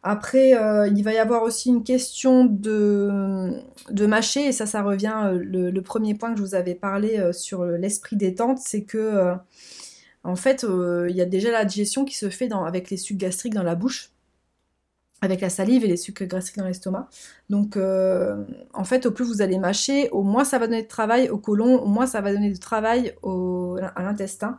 Après, 0.02 0.54
euh, 0.54 0.88
il 0.88 1.02
va 1.02 1.12
y 1.12 1.18
avoir 1.18 1.42
aussi 1.42 1.68
une 1.68 1.82
question 1.82 2.44
de, 2.44 3.60
de 3.90 4.06
mâcher, 4.06 4.46
et 4.46 4.52
ça, 4.52 4.66
ça 4.66 4.82
revient, 4.82 5.14
euh, 5.24 5.42
le, 5.42 5.82
premier 5.82 6.14
point 6.14 6.32
que 6.32 6.38
je 6.38 6.42
vous 6.42 6.54
avais 6.54 6.74
parlé 6.74 7.18
euh, 7.18 7.32
sur 7.32 7.64
l'esprit 7.64 8.16
détente, 8.16 8.58
c'est 8.58 8.84
que, 8.84 9.34
en 10.24 10.36
fait, 10.36 10.64
il 11.08 11.16
y 11.16 11.20
a 11.20 11.24
déjà 11.24 11.50
la 11.50 11.64
digestion 11.64 12.04
qui 12.04 12.16
se 12.16 12.30
fait 12.30 12.48
avec 12.52 12.90
les 12.90 12.96
sucs 12.96 13.16
gastriques 13.16 13.54
dans 13.54 13.62
la 13.62 13.74
bouche, 13.74 14.10
avec 15.22 15.40
la 15.40 15.50
salive 15.50 15.84
et 15.84 15.88
les 15.88 15.96
sucs 15.96 16.22
gastriques 16.22 16.58
dans 16.58 16.66
l'estomac. 16.66 17.08
Donc, 17.50 17.76
en 17.76 18.84
fait, 18.84 19.06
au 19.06 19.10
plus 19.12 19.24
vous 19.24 19.42
allez 19.42 19.58
mâcher, 19.58 20.08
au 20.10 20.22
moins 20.22 20.44
ça 20.44 20.58
va 20.58 20.66
donner 20.66 20.82
de 20.82 20.88
travail 20.88 21.30
au 21.30 21.38
côlon, 21.38 21.80
au 21.80 21.86
moins 21.86 22.06
ça 22.06 22.20
va 22.20 22.32
donner 22.32 22.52
de 22.52 22.58
travail 22.58 23.14
à 23.24 24.02
l'intestin. 24.02 24.58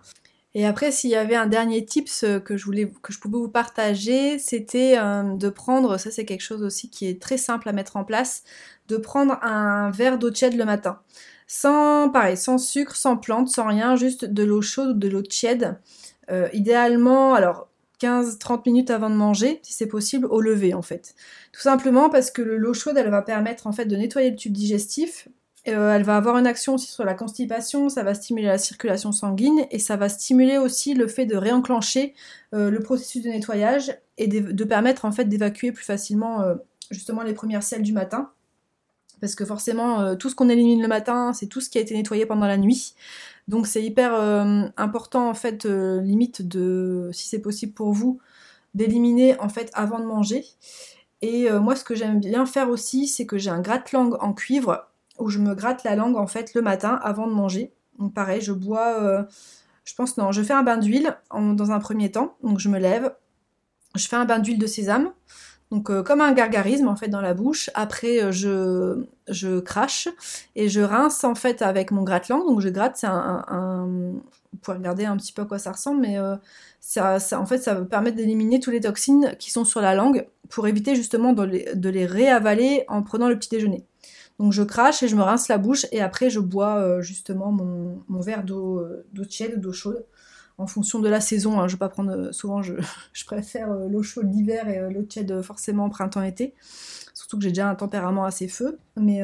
Et 0.58 0.66
après, 0.66 0.92
s'il 0.92 1.12
y 1.12 1.16
avait 1.16 1.36
un 1.36 1.46
dernier 1.46 1.86
tips 1.86 2.24
euh, 2.24 2.40
que 2.40 2.58
je 2.58 2.66
que 3.04 3.14
je 3.14 3.20
pouvais 3.20 3.38
vous 3.38 3.48
partager, 3.48 4.40
c'était 4.40 4.98
euh, 4.98 5.36
de 5.36 5.50
prendre, 5.50 6.00
ça 6.00 6.10
c'est 6.10 6.26
quelque 6.26 6.42
chose 6.42 6.64
aussi 6.64 6.90
qui 6.90 7.08
est 7.08 7.22
très 7.22 7.38
simple 7.38 7.70
à 7.70 7.74
mettre 7.74 7.96
en 7.96 8.04
place, 8.04 8.44
de 8.88 8.98
prendre 8.98 9.38
un 9.44 9.92
verre 9.92 10.18
d'eau 10.18 10.32
tiède 10.32 10.56
le 10.56 10.66
matin. 10.66 11.00
Sans, 11.46 12.10
pareil, 12.10 12.38
sans 12.38 12.58
sucre, 12.58 12.96
sans 12.96 13.18
plante, 13.18 13.50
sans 13.50 13.68
rien, 13.68 13.96
juste 13.96 14.26
de 14.26 14.44
l'eau 14.44 14.64
chaude 14.64 14.96
ou 14.96 15.00
de 15.00 15.08
l'eau 15.08 15.22
tiède. 15.22 15.80
Euh, 16.32 16.50
idéalement, 16.54 17.36
alors 17.36 17.70
15-30 18.02 18.64
minutes 18.66 18.90
avant 18.90 19.12
de 19.12 19.16
manger, 19.16 19.60
si 19.62 19.74
c'est 19.74 19.86
possible, 19.86 20.26
au 20.26 20.42
lever 20.42 20.74
en 20.74 20.82
fait. 20.82 21.14
Tout 21.52 21.62
simplement 21.62 22.10
parce 22.10 22.32
que 22.32 22.42
l'eau 22.42 22.74
chaude, 22.74 22.98
elle 22.98 23.12
va 23.12 23.22
permettre 23.22 23.68
en 23.68 23.74
fait 23.74 23.86
de 23.86 23.96
nettoyer 23.96 24.32
le 24.32 24.36
tube 24.36 24.54
digestif, 24.54 25.28
euh, 25.68 25.96
elle 25.96 26.04
va 26.04 26.18
avoir 26.18 26.38
une 26.38 26.48
action 26.48 26.76
aussi 26.76 26.88
sur 26.92 27.04
la 27.04 27.14
constipation, 27.14 27.90
ça 27.90 28.04
va 28.04 28.14
stimuler 28.14 28.48
la 28.48 28.58
circulation 28.58 29.12
sanguine 29.12 29.66
et 29.72 29.80
ça 29.80 29.96
va 29.98 30.10
stimuler 30.10 30.58
aussi 30.58 30.94
le 30.94 31.08
fait 31.08 31.26
de 31.26 31.36
réenclencher 31.36 32.14
euh, 32.54 32.70
le 32.70 32.80
processus 32.80 33.24
de 33.24 33.30
nettoyage 33.30 33.98
et 34.18 34.28
de, 34.28 34.64
permettre 34.64 35.06
en 35.06 35.12
fait 35.12 35.26
d'évacuer 35.26 35.72
plus 35.72 35.84
facilement 35.84 36.42
euh, 36.42 36.56
justement 36.92 37.22
les 37.22 37.34
premières 37.34 37.64
selles 37.64 37.84
du 37.84 37.94
matin. 37.94 38.32
Parce 39.20 39.34
que 39.34 39.46
forcément, 39.46 40.16
tout 40.16 40.30
ce 40.30 40.36
qu'on 40.36 40.48
élimine 40.48 40.80
le 40.80 40.88
matin, 40.88 41.34
c'est 41.34 41.48
tout 41.48 41.60
ce 41.60 41.72
qui 41.72 41.80
a 41.80 41.82
été 41.82 41.96
nettoyé 41.96 42.28
pendant 42.28 42.46
la 42.46 42.58
nuit. 42.58 42.94
Donc 43.48 43.66
c'est 43.66 43.82
hyper 43.82 44.14
important 44.78 45.28
en 45.28 45.34
fait, 45.34 45.66
limite 45.66 46.48
de, 46.48 47.10
si 47.12 47.28
c'est 47.28 47.40
possible 47.40 47.74
pour 47.74 47.94
vous, 47.94 48.20
d'éliminer 48.76 49.36
en 49.40 49.50
fait 49.50 49.72
avant 49.74 49.98
de 49.98 50.06
manger. 50.06 50.46
Et 51.24 51.50
moi, 51.50 51.76
ce 51.76 51.84
que 51.84 51.96
j'aime 51.96 52.20
bien 52.20 52.46
faire 52.46 52.70
aussi, 52.70 53.08
c'est 53.08 53.26
que 53.26 53.40
j'ai 53.40 53.50
un 53.50 53.60
gratte-langue 53.60 54.18
en 54.22 54.34
cuivre 54.34 54.88
où 55.20 55.30
je 55.30 55.40
me 55.40 55.56
gratte 55.56 55.84
la 55.84 55.96
langue 55.96 56.18
en 56.18 56.28
fait 56.28 56.54
le 56.54 56.62
matin 56.62 57.00
avant 57.04 57.28
de 57.28 57.34
manger. 57.34 57.74
Donc 58.00 58.14
pareil, 58.14 58.42
je 58.42 58.52
bois, 58.52 59.26
je 59.84 59.96
pense 59.96 60.18
non, 60.18 60.32
je 60.32 60.44
fais 60.44 60.54
un 60.54 60.64
bain 60.64 60.78
d'huile 60.78 61.18
dans 61.32 61.72
un 61.72 61.80
premier 61.80 62.12
temps. 62.12 62.36
Donc 62.44 62.60
je 62.60 62.70
me 62.70 62.78
lève, 62.78 63.16
je 63.96 64.08
fais 64.08 64.16
un 64.16 64.26
bain 64.26 64.40
d'huile 64.40 64.60
de 64.60 64.68
sésame. 64.68 65.12
Donc 65.72 65.90
euh, 65.90 66.02
comme 66.02 66.22
un 66.22 66.32
gargarisme 66.32 66.88
en 66.88 66.96
fait 66.96 67.10
dans 67.10 67.22
la 67.22 67.34
bouche. 67.34 67.70
Après 67.74 68.24
euh, 68.24 68.32
je, 68.32 69.04
je 69.28 69.60
crache 69.60 70.08
et 70.56 70.70
je 70.70 70.82
rince 70.82 71.24
en 71.24 71.36
fait 71.36 71.62
avec 71.62 71.92
mon 71.92 72.04
gratte-langue. 72.04 72.46
Donc 72.46 72.62
je 72.62 72.70
gratte, 72.70 72.98
c'est 72.98 73.08
un, 73.08 73.86
Vous 74.54 74.60
pouvez 74.62 74.78
regarder 74.78 75.06
un 75.06 75.18
petit 75.18 75.34
peu 75.34 75.42
à 75.42 75.46
quoi 75.46 75.60
ça 75.60 75.72
ressemble, 75.72 76.02
mais 76.02 76.18
euh, 76.18 76.36
ça, 76.80 77.20
en 77.34 77.46
fait 77.46 77.58
ça 77.58 77.76
permet 77.76 78.12
d'éliminer 78.12 78.60
toutes 78.60 78.74
les 78.74 78.82
toxines 78.82 79.36
qui 79.40 79.52
sont 79.52 79.66
sur 79.66 79.82
la 79.82 79.94
langue 79.94 80.28
pour 80.50 80.68
éviter 80.68 80.96
justement 80.96 81.34
de 81.34 81.44
les, 81.44 81.76
de 81.76 81.90
les 81.90 82.06
réavaler 82.06 82.86
en 82.88 83.04
prenant 83.04 83.28
le 83.28 83.38
petit 83.38 83.50
déjeuner. 83.50 83.86
Donc 84.40 84.54
je 84.54 84.64
crache 84.64 85.02
et 85.04 85.08
je 85.08 85.16
me 85.16 85.24
rince 85.24 85.48
la 85.48 85.58
bouche 85.58 85.88
et 85.92 86.02
après 86.02 86.30
je 86.30 86.40
bois 86.40 87.02
justement 87.02 87.52
mon, 87.52 88.20
verre 88.22 88.44
d'eau 88.44 88.86
tiède 89.28 89.56
ou 89.58 89.60
d'eau 89.60 89.74
chaude 89.74 90.06
en 90.58 90.68
fonction 90.68 91.00
de 91.00 91.10
la 91.10 91.22
saison. 91.22 91.60
Hein, 91.60 91.68
je 91.68 91.74
vais 91.74 91.80
pas 91.80 91.90
prendre 91.90 92.12
euh, 92.12 92.32
souvent, 92.32 92.62
je, 92.62 92.74
préfère 93.26 93.72
euh, 93.72 93.88
l'eau 93.88 94.04
chaude 94.04 94.32
l'hiver 94.34 94.68
et 94.68 94.80
euh, 94.80 94.90
l'eau 94.90 95.04
tiède 95.04 95.42
forcément 95.42 95.90
printemps-été. 95.90 96.54
Surtout 97.14 97.38
que 97.38 97.44
j'ai 97.44 97.50
déjà 97.50 97.70
un 97.70 97.76
tempérament 97.76 98.26
assez 98.26 98.48
feu. 98.48 98.80
Mais, 98.96 99.22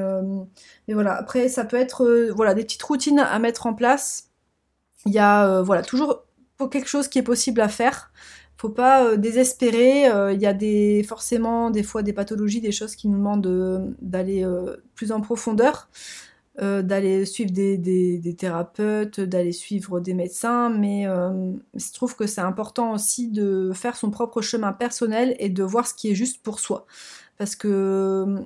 mais 0.88 0.93
voilà, 0.93 1.15
après 1.15 1.47
ça 1.47 1.63
peut 1.63 1.78
être 1.78 2.32
voilà, 2.36 2.56
des 2.56 2.63
petites 2.63 2.82
routines 2.82 3.19
à 3.19 3.38
mettre 3.38 3.67
en 3.67 3.76
place. 3.76 4.32
Il 5.06 5.13
y 5.13 5.19
a 5.19 5.62
voilà, 5.62 5.84
toujours 5.84 6.23
quelque 6.71 6.88
chose 6.88 7.08
qui 7.08 7.19
est 7.19 7.23
possible 7.23 7.62
à 7.62 7.69
faire. 7.69 8.12
Faut 8.63 8.69
pas 8.69 9.17
désespérer. 9.17 10.06
Il 10.34 10.41
y 10.41 10.45
a 10.45 10.54
des, 10.54 11.04
forcément 11.04 11.69
des 11.69 11.84
fois 11.84 12.02
des 12.02 12.13
pathologies, 12.13 12.62
des 12.62 12.71
choses 12.71 12.95
qui 12.95 13.10
nous 13.10 13.17
demandent 13.17 13.93
d'aller 14.02 14.47
plus 14.95 15.12
en 15.12 15.19
profondeur. 15.19 15.89
Euh, 16.62 16.84
d'aller 16.84 17.26
suivre 17.26 17.49
des, 17.49 18.36
thérapeutes, 18.38 19.19
d'aller 19.19 19.52
suivre 19.52 19.99
des 19.99 20.13
médecins, 20.13 20.69
mais 20.69 21.08
euh, 21.08 21.52
je 21.73 21.91
trouve 21.93 22.15
que 22.15 22.28
c'est 22.28 22.41
important 22.41 22.93
aussi 22.93 23.30
de 23.32 23.71
faire 23.73 23.95
son 23.97 24.12
propre 24.12 24.39
chemin 24.43 24.71
personnel 24.71 25.36
et 25.39 25.49
de 25.49 25.63
voir 25.63 25.88
ce 25.88 25.95
qui 25.95 26.12
est 26.12 26.15
juste 26.15 26.43
pour 26.43 26.60
soi. 26.60 26.86
Parce 27.39 27.56
que 27.56 27.67
euh, 27.67 28.41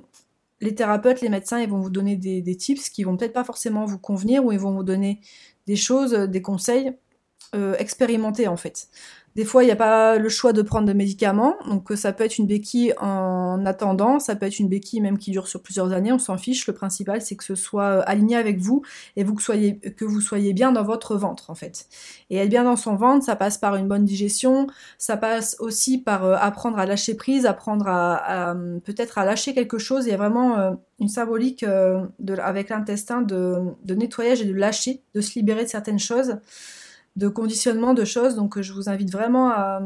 les 0.62 0.74
thérapeutes, 0.74 1.20
les 1.20 1.28
médecins, 1.28 1.60
ils 1.60 1.68
vont 1.68 1.80
vous 1.80 1.90
donner 1.90 2.16
des, 2.16 2.40
des 2.40 2.56
tips 2.56 2.88
qui 2.88 3.04
vont 3.04 3.14
peut-être 3.18 3.34
pas 3.34 3.44
forcément 3.44 3.84
vous 3.84 3.98
convenir 3.98 4.42
ou 4.42 4.52
ils 4.52 4.58
vont 4.58 4.72
vous 4.72 4.84
donner 4.84 5.20
des 5.66 5.76
choses, 5.76 6.12
des 6.12 6.42
conseils 6.42 6.94
expérimentés 7.78 8.46
en 8.46 8.58
fait. 8.58 8.88
Des 9.36 9.44
fois, 9.44 9.62
il 9.62 9.66
n'y 9.66 9.72
a 9.72 9.76
pas 9.76 10.18
le 10.18 10.28
choix 10.28 10.52
de 10.52 10.62
prendre 10.62 10.88
de 10.88 10.92
médicaments, 10.92 11.56
donc 11.68 11.92
euh, 11.92 11.96
ça 11.96 12.12
peut 12.12 12.24
être 12.24 12.38
une 12.38 12.46
béquille 12.46 12.92
en 12.98 13.64
attendant, 13.66 14.18
ça 14.18 14.34
peut 14.34 14.46
être 14.46 14.58
une 14.58 14.68
béquille 14.68 15.00
même 15.00 15.16
qui 15.16 15.30
dure 15.30 15.46
sur 15.46 15.62
plusieurs 15.62 15.92
années, 15.92 16.12
on 16.12 16.18
s'en 16.18 16.36
fiche. 16.38 16.66
Le 16.66 16.72
principal, 16.72 17.22
c'est 17.22 17.36
que 17.36 17.44
ce 17.44 17.54
soit 17.54 17.84
euh, 17.84 18.02
aligné 18.06 18.36
avec 18.36 18.58
vous 18.58 18.82
et 19.16 19.24
que, 19.24 20.04
vous 20.04 20.20
soyez 20.20 20.52
bien 20.52 20.72
dans 20.72 20.82
votre 20.82 21.16
ventre, 21.16 21.50
en 21.50 21.54
fait. 21.54 21.86
Et 22.30 22.38
être 22.38 22.48
bien 22.48 22.64
dans 22.64 22.76
son 22.76 22.96
ventre, 22.96 23.24
ça 23.24 23.36
passe 23.36 23.58
par 23.58 23.76
une 23.76 23.86
bonne 23.86 24.04
digestion, 24.04 24.66
ça 24.98 25.16
passe 25.16 25.56
aussi 25.60 25.98
par 25.98 26.24
euh, 26.24 26.34
apprendre 26.40 26.78
à 26.78 26.86
lâcher 26.86 27.14
prise, 27.14 27.46
apprendre 27.46 27.86
à, 27.86 28.56
peut-être 28.84 29.18
à 29.18 29.24
lâcher 29.24 29.54
quelque 29.54 29.78
chose. 29.78 30.06
Il 30.06 30.10
y 30.10 30.14
a 30.14 30.16
vraiment 30.16 30.76
une 30.98 31.08
symbolique 31.08 31.64
avec 32.38 32.70
l'intestin 32.70 33.22
de 33.22 33.94
nettoyage 33.94 34.40
et 34.40 34.46
de 34.46 34.54
lâcher, 34.54 35.02
de 35.14 35.20
se 35.20 35.38
libérer 35.38 35.64
de 35.64 35.68
certaines 35.68 35.98
choses 35.98 36.38
de 37.18 37.28
conditionnement 37.28 37.94
de 37.94 38.04
choses. 38.04 38.36
Donc 38.36 38.60
je 38.60 38.72
vous 38.72 38.88
invite 38.88 39.10
vraiment 39.10 39.50
à, 39.50 39.82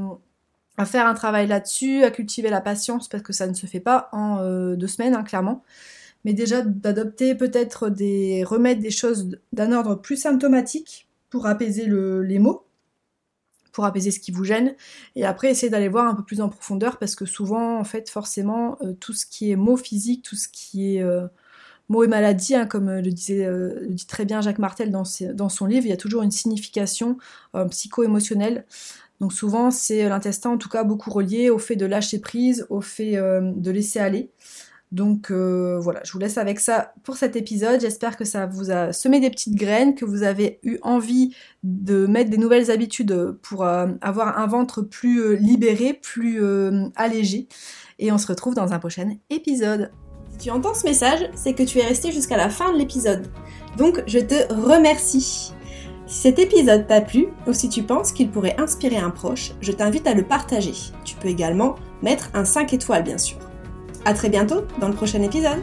faire 0.85 1.07
un 1.07 1.14
travail 1.14 1.47
là-dessus, 1.47 2.05
à 2.05 2.11
cultiver 2.11 2.51
la 2.51 2.61
patience 2.61 3.09
parce 3.09 3.23
que 3.23 3.33
ça 3.33 3.47
ne 3.47 3.55
se 3.55 3.66
fait 3.66 3.81
pas 3.81 4.09
en 4.12 4.38
euh, 4.38 4.77
deux 4.77 4.87
semaines, 4.87 5.14
hein, 5.14 5.23
clairement. 5.23 5.64
Mais 6.25 6.35
déjà 6.35 6.62
d'adopter 6.62 7.35
peut-être 7.35 7.88
des 7.88 8.45
remèdes, 8.45 8.81
des 8.81 8.90
choses 8.90 9.38
d'un 9.53 9.73
ordre 9.73 9.95
plus 9.97 10.16
symptomatique 10.16 11.09
pour 11.31 11.47
apaiser 11.47 11.87
les 11.87 12.38
maux, 12.38 12.66
pour 13.73 13.87
apaiser 13.87 14.11
ce 14.11 14.21
qui 14.21 14.31
vous 14.31 14.45
gêne, 14.45 14.77
et 15.16 15.25
après 15.25 15.51
essayer 15.51 15.71
d'aller 15.71 15.88
voir 15.88 16.07
un 16.07 16.14
peu 16.14 16.25
plus 16.25 16.40
en 16.40 16.49
profondeur 16.49 16.99
parce 16.99 17.14
que 17.16 17.25
souvent, 17.25 17.79
en 17.79 17.85
fait, 17.85 18.11
forcément, 18.11 18.77
euh, 18.83 18.92
tout 18.92 19.14
ce 19.14 19.25
qui 19.27 19.51
est 19.51 19.57
maux 19.57 19.79
physiques, 19.79 20.23
tout 20.25 20.37
ce 20.37 20.49
qui 20.49 20.97
est 20.97 21.03
euh, 21.03 21.27
mots 21.92 22.05
et 22.05 22.09
maladies, 22.09 22.57
hein, 22.57 22.66
comme 22.66 22.88
euh, 22.88 23.02
le, 23.02 23.11
disait, 23.12 23.44
euh, 23.44 23.87
dit 23.88 24.07
très 24.07 24.24
bien 24.24 24.40
Jacques 24.40 24.59
Martel 24.59 24.90
dans, 24.90 25.05
dans, 25.35 25.48
son 25.48 25.66
livre, 25.66 25.87
il 25.87 25.90
y 25.90 25.92
a 25.92 25.98
toujours 25.98 26.22
une 26.22 26.31
signification 26.31 27.18
euh, 27.55 27.66
psycho-émotionnelle. 27.66 28.64
Donc 29.20 29.33
souvent, 29.33 29.70
c'est 29.70 30.09
l'intestin, 30.09 30.50
en 30.50 30.59
tout 30.59 30.70
cas, 30.70 30.83
beaucoup 30.83 31.11
relié 31.11 31.50
au 31.50 31.59
fait 31.59 31.76
de 31.76 31.87
lâcher 31.87 32.18
prise, 32.18 32.66
au 32.70 32.81
fait 32.81 33.12
de 33.12 33.70
laisser 33.70 34.00
aller. 34.00 34.33
Donc 34.90 35.31
voilà, 35.31 36.00
je 36.02 36.12
vous 36.12 36.18
laisse 36.18 36.38
avec 36.38 36.59
ça 36.59 36.92
pour 37.05 37.16
cet 37.16 37.37
épisode. 37.37 37.81
J'espère 37.81 38.16
que 38.16 38.24
ça 38.24 38.46
vous 38.46 38.72
a 38.72 38.92
semé 38.92 39.20
des 39.20 39.31
petites 39.31 39.55
graines, 39.55 39.94
que 39.94 40.05
vous 40.05 40.24
avez 40.24 40.59
eu 40.64 40.78
envie 40.83 41.37
de 41.62 42.05
mettre 42.07 42.31
des 42.31 42.37
nouvelles 42.37 42.72
habitudes 42.72 43.37
pour 43.42 43.64
avoir 43.64 44.40
un 44.40 44.46
ventre 44.48 44.83
plus 44.83 45.37
libéré, 45.37 45.94
plus 45.94 46.42
allégé. 46.96 47.46
Et 48.00 48.11
on 48.11 48.18
se 48.18 48.26
retrouve 48.26 48.57
dans 48.57 48.72
un 48.72 48.81
prochain 48.81 49.09
épisode 49.31 49.92
tu 50.38 50.51
entends 50.51 50.75
ce 50.75 50.85
message, 50.85 51.31
c'est 51.35 51.55
que 51.55 51.62
tu 51.62 51.79
es 51.79 51.85
resté 51.85 52.12
jusqu'à 52.12 52.37
la 52.37 52.51
fin 52.51 52.73
de 52.73 52.79
l'épisode. 52.79 53.27
Donc 53.77 54.03
je 54.07 54.18
te 54.18 54.53
remercie. 54.53 55.53
Si 56.07 56.21
cet 56.21 56.38
épisode 56.38 56.87
t'a 56.87 57.01
plu 57.01 57.29
ou 57.47 57.53
si 57.53 57.68
tu 57.68 57.83
penses 57.83 58.12
qu'il 58.12 58.31
pourrait 58.31 58.57
inspirer 58.59 58.99
un 58.99 59.11
proche, 59.11 59.53
je 59.61 59.73
t'invite 59.73 60.07
à 60.07 60.14
le 60.14 60.23
partager. 60.23 60.75
Tu 61.05 61.16
peux 61.16 61.29
également 61.29 61.77
mettre 62.03 62.31
un 62.35 62.45
5 62.45 62.73
étoiles 62.75 63.05
bien 63.05 63.18
sûr. 63.18 63.38
A 64.05 64.12
très 64.12 64.29
bientôt 64.29 64.62
dans 64.81 64.88
le 64.88 64.95
prochain 64.95 65.23
épisode 65.23 65.62